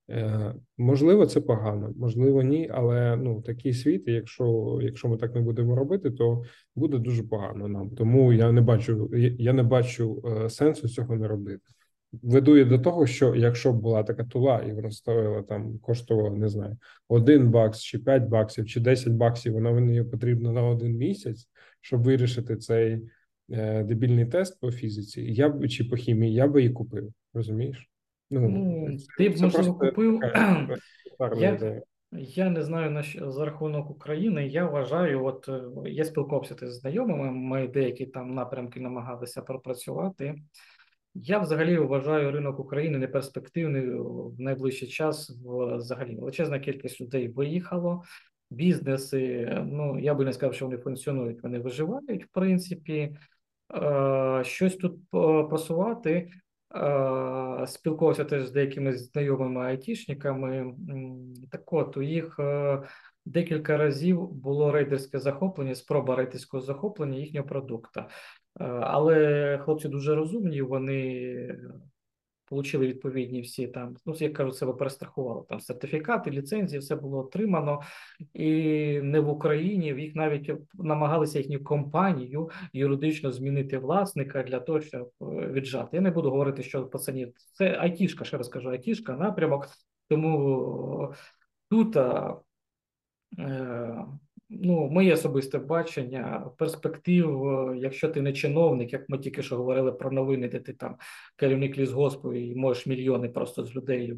[0.10, 5.42] Е, можливо, це погано, можливо, ні, але ну такий світ, якщо, якщо ми так не
[5.42, 6.44] будемо робити, то
[6.76, 7.90] буде дуже погано нам.
[7.90, 11.64] Тому я не бачу, я не бачу е, сенсу цього не робити.
[12.24, 16.30] Веду я до того, що якщо б була така тула, і вона стоїла там, коштувала,
[16.30, 16.78] не знаю,
[17.08, 21.50] один бакс, чи 5 баксів, чи 10 баксів, вона мені потрібна на один місяць,
[21.82, 23.02] щоб вирішити цей
[23.52, 27.14] е, дебільний тест по фізиці, я б чи по хімії, я би її купив.
[27.34, 27.90] Розумієш?
[28.32, 30.20] Ну, ти б, можливо, купив.
[30.20, 30.68] така
[31.42, 31.52] Я-
[32.12, 34.48] Я не знаю на що- за рахунок України.
[34.48, 37.32] Я вважаю, от е, я спілкувався з знайомими.
[37.32, 40.36] Ми деякі там напрямки намагалися пропрацювати.
[41.14, 45.30] Я взагалі вважаю ринок України неперспективний в найближчий час.
[45.76, 48.04] Взагалі величезна кількість людей виїхало.
[48.52, 53.16] Бізнеси, ну я би не сказав, що вони функціонують, вони виживають, в принципі.
[53.76, 55.00] Е, Щось тут е,
[55.50, 56.30] просувати.
[56.76, 60.74] Е, Спілкувався теж з деякими знайомими айтішниками.
[61.52, 62.82] Так от, у їх е,
[63.26, 68.00] декілька разів було рейдерське захоплення, спроба рейдерського захоплення їхнього продукту.
[68.00, 68.06] Е,
[68.66, 71.60] Але хлопці дуже розумні, вони
[72.52, 75.44] отримали відповідні всі там, ну, як кажуть, себе перестрахували.
[75.50, 77.82] Там сертифікати, ліцензії, все було отримано.
[78.34, 78.50] І
[79.02, 85.26] не в Україні, їх навіть намагалися їхню компанію юридично змінити власника для того, щоб е,
[85.26, 85.90] віджати.
[85.98, 87.34] Я не буду говорити, що пацанів.
[87.54, 89.68] Це айтішка, ще раз кажу, айтішка, напрямок.
[90.10, 91.16] Тому е,
[91.70, 91.98] тут.
[93.40, 94.06] Е,
[94.50, 99.92] Ну, моє особисте бачення перспектив, е, якщо ти не чиновник, як ми тільки що говорили
[99.92, 100.96] про новини, де ти там
[101.36, 104.14] керівник лісгоспу і можеш мільйони просто з людей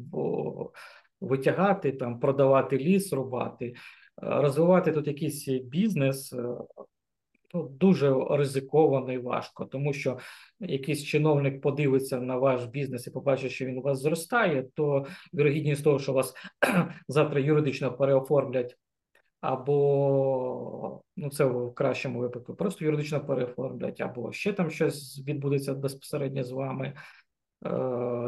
[1.20, 3.74] витягати, там продавати ліс, рубати, е,
[4.16, 6.32] розвивати тут якийсь бізнес.
[6.32, 6.44] е,
[7.54, 10.18] Ну, дуже ризиковано і важко, тому що
[10.60, 15.84] якийсь чиновник подивиться на ваш бізнес і побачить, що він у вас зростає, то вірогідність
[15.84, 16.34] того, що вас
[17.08, 18.76] завтра юридично переоформлять
[19.40, 26.44] або ну це в кращому випадку, просто юридично переоформлять, або ще там щось відбудеться безпосередньо
[26.44, 26.94] з вами.
[27.66, 27.70] Е,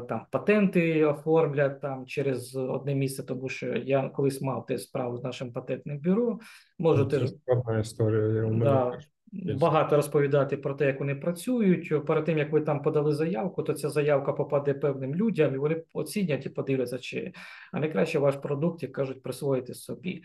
[0.08, 5.22] Там патенти оформлять там через одне місце, тому що я колись мав те справу з
[5.22, 6.38] нашим патентним бюро.
[6.78, 8.44] Можу Це теж складна історія.
[8.44, 8.98] Я да,
[9.32, 12.06] багато розповідати про те, як вони працюють.
[12.06, 15.82] Перед тим як ви там подали заявку, то ця заявка попаде певним людям, і вони
[15.94, 17.32] оцінять і подивляться, чи
[17.72, 20.22] а найкраще ваш продукт, як кажуть, присвоїти собі.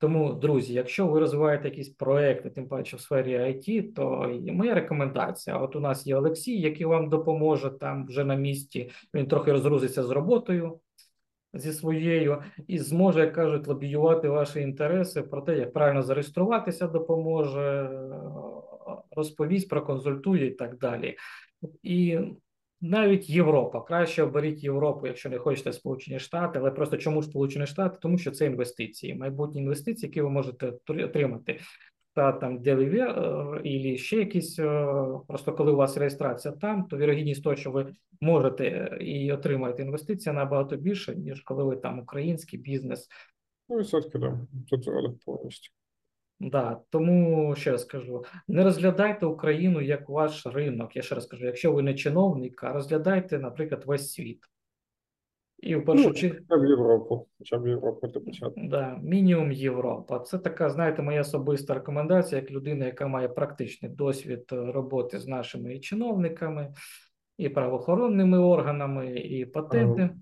[0.00, 5.56] Тому, друзі, якщо ви розвиваєте якісь проекти, тим паче в сфері IT, то моя рекомендація.
[5.58, 8.90] От у нас є Олексій, який вам допоможе там вже на місці.
[9.14, 10.80] Він трохи розгрузиться з роботою.
[11.54, 17.90] зі своєю і зможе, як кажуть, лобіювати ваші інтереси про те, як правильно зареєструватися, допоможе,
[19.16, 21.16] розповість, проконсультує і так далі.
[21.82, 22.18] І
[22.80, 23.80] навіть Європа.
[23.80, 27.98] Краще оберіть Європу, якщо не хочете Сполучені Штати, але просто чому Сполучені Штати?
[28.02, 31.60] Тому що це інвестиції, майбутні інвестиції, які ви можете отримати.
[32.14, 34.94] Та там Делівер і ще якісь, е,
[35.28, 39.82] просто коли у вас реєстрація там, то вірогідність того, що ви можете е, і отримаєте
[39.82, 43.08] інвестиції набагато більше, ніж коли ви там український бізнес.
[43.68, 44.40] Ну, відсотки, да.
[44.70, 44.88] Тут
[45.24, 45.70] повністю.
[46.40, 50.96] Да, тому ще раз кажу: не розглядайте Україну як ваш ринок.
[50.96, 54.44] Я ще раз кажу, якщо ви не чиновник, а розглядайте, наприклад, весь світ.
[55.58, 58.60] І в першу ну, чергу хоча Європу, хоча б Європу до початку.
[58.64, 60.18] Да, мінімум Європа.
[60.18, 65.26] Це така, знаєте, моя особиста рекомендація, як людина, яка має практичний досвід е, роботи з
[65.26, 66.74] нашими і чиновниками,
[67.38, 70.16] і правоохоронними органами, і патентними.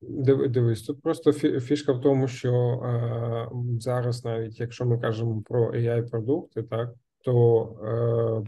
[0.00, 3.48] Дивись, тут просто фішка в тому, що е,
[3.80, 6.94] зараз, навіть якщо ми кажемо про ai продукти, так
[7.24, 8.44] то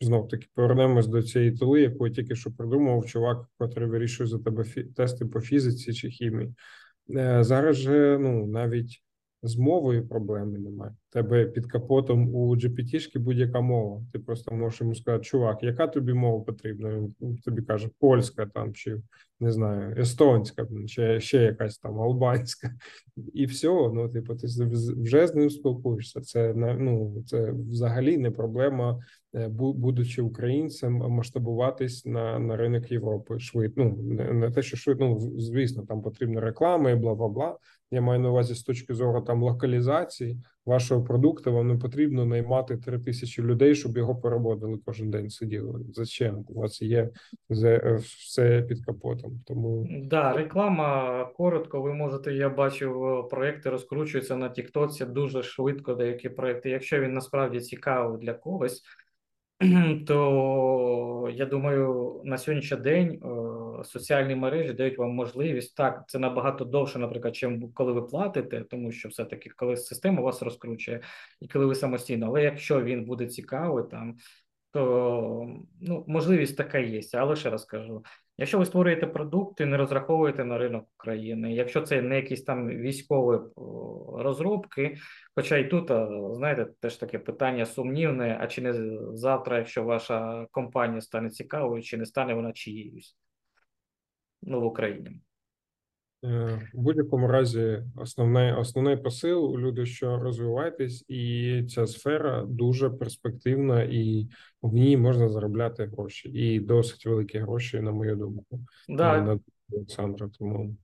[0.00, 4.28] е, знов таки повернемось до цієї тули, яку я тільки що придумав чувак, який вирішує
[4.28, 6.54] за тебе фі тести по фізиці чи хімії.
[7.16, 9.02] Е, зараз же ну навіть
[9.42, 10.94] з мовою проблеми немає.
[11.10, 14.02] Тебе під капотом у GPT-шки будь-яка мова.
[14.12, 17.10] Ти просто можеш йому сказати, чувак, яка тобі мова потрібна?
[17.20, 19.00] Він тобі каже, польська там, чи
[19.40, 22.70] не знаю, естонська, чи ще якась там албанська,
[23.34, 23.68] і все.
[23.68, 24.46] Ну, типу, ти
[24.96, 26.20] вже з ним спілкуєшся.
[26.20, 29.00] Це ну, це взагалі не проблема,
[29.34, 33.74] е, будучи українцем, масштабуватись на на ринок Європи швидко.
[33.76, 33.96] Ну
[34.32, 37.56] не те, що швидко, ну, звісно, там потрібна реклама і бла бла бла.
[37.90, 41.52] Я маю на увазі з точки зору там локалізації вашого продукту.
[41.52, 45.30] Вам не потрібно наймати три тисячі людей, щоб його переводили кожен день.
[45.30, 45.80] Сиділи.
[45.92, 46.44] Зачем?
[46.48, 47.10] У вас є
[47.48, 49.40] все під капотом.
[49.46, 51.80] Тому да, реклама коротко.
[51.80, 52.34] Ви можете.
[52.34, 55.94] Я бачив, проекти розкручуються на Тіктоці дуже швидко.
[55.94, 56.70] Деякі проекти.
[56.70, 58.82] Якщо він насправді цікавий для когось.
[60.06, 63.20] То я думаю, на сьогоднішній день
[63.84, 66.04] соціальні мережі дають вам можливість так.
[66.08, 70.42] Це набагато довше, наприклад, чим коли ви платите, тому що все таки, коли система вас
[70.42, 71.00] розкручує,
[71.40, 72.26] і коли ви самостійно.
[72.26, 74.16] Але якщо він буде цікавий, там
[74.70, 75.46] то
[75.80, 77.00] ну можливість така є.
[77.14, 78.04] Але ще раз кажу:
[78.38, 83.38] якщо ви створюєте продукти, не розраховуєте на ринок України, якщо це не якісь там військові
[84.12, 84.96] розробки,
[85.34, 85.90] хоча і тут,
[86.36, 91.96] знаєте, теж таке питання сумнівне: а чи не завтра, якщо ваша компанія стане цікавою, чи
[91.96, 93.16] не стане вона чиєюсь?
[94.42, 95.20] Ну, в Україні.
[96.24, 103.82] Е, в будь-якому разі, основний основний посил люди, що розвивайтесь, і ця сфера дуже перспективна,
[103.82, 104.28] і
[104.62, 109.18] в ній можна заробляти гроші, і досить великі гроші, на мою думку, да.
[109.18, 109.40] Е, на
[109.72, 110.28] Олександра.
[110.38, 110.76] Тому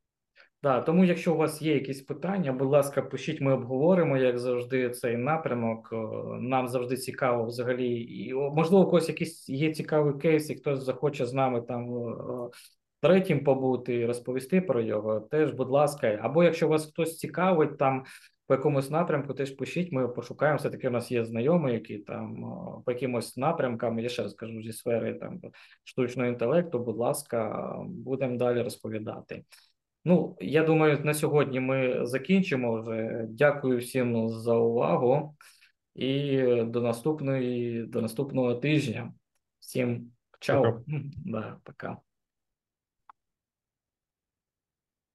[0.63, 4.91] да, тому, якщо у вас є якісь питання, будь ласка, пишіть, ми обговоримо, як завжди,
[4.91, 5.89] цей напрямок.
[6.41, 11.27] Нам завжди цікаво взагалі, і можливо, у когось якийсь є цікавий кейс, і хтось захоче
[11.27, 11.89] з нами там
[13.05, 18.05] третім побути, і розповісти про його, теж, будь ласка, або якщо вас хтось цікавить там
[18.47, 20.59] по якомусь напрямку, теж пишіть, ми пошукаємо.
[20.59, 22.37] Все таки у нас є знайомі, які там
[22.87, 25.41] по якимось напрямкам, я ще раз кажу, зі сфери там
[25.85, 29.45] штучного інтелекту, будь ласка, будемо далі розповідати.
[30.05, 33.27] Ну, я думаю, на сьогодні ми закінчимо вже.
[33.29, 35.37] Дякую всім за увагу
[35.95, 39.13] і до наступної, до наступного тижня.
[39.61, 40.83] Всім чао.
[41.25, 41.97] Да, пока.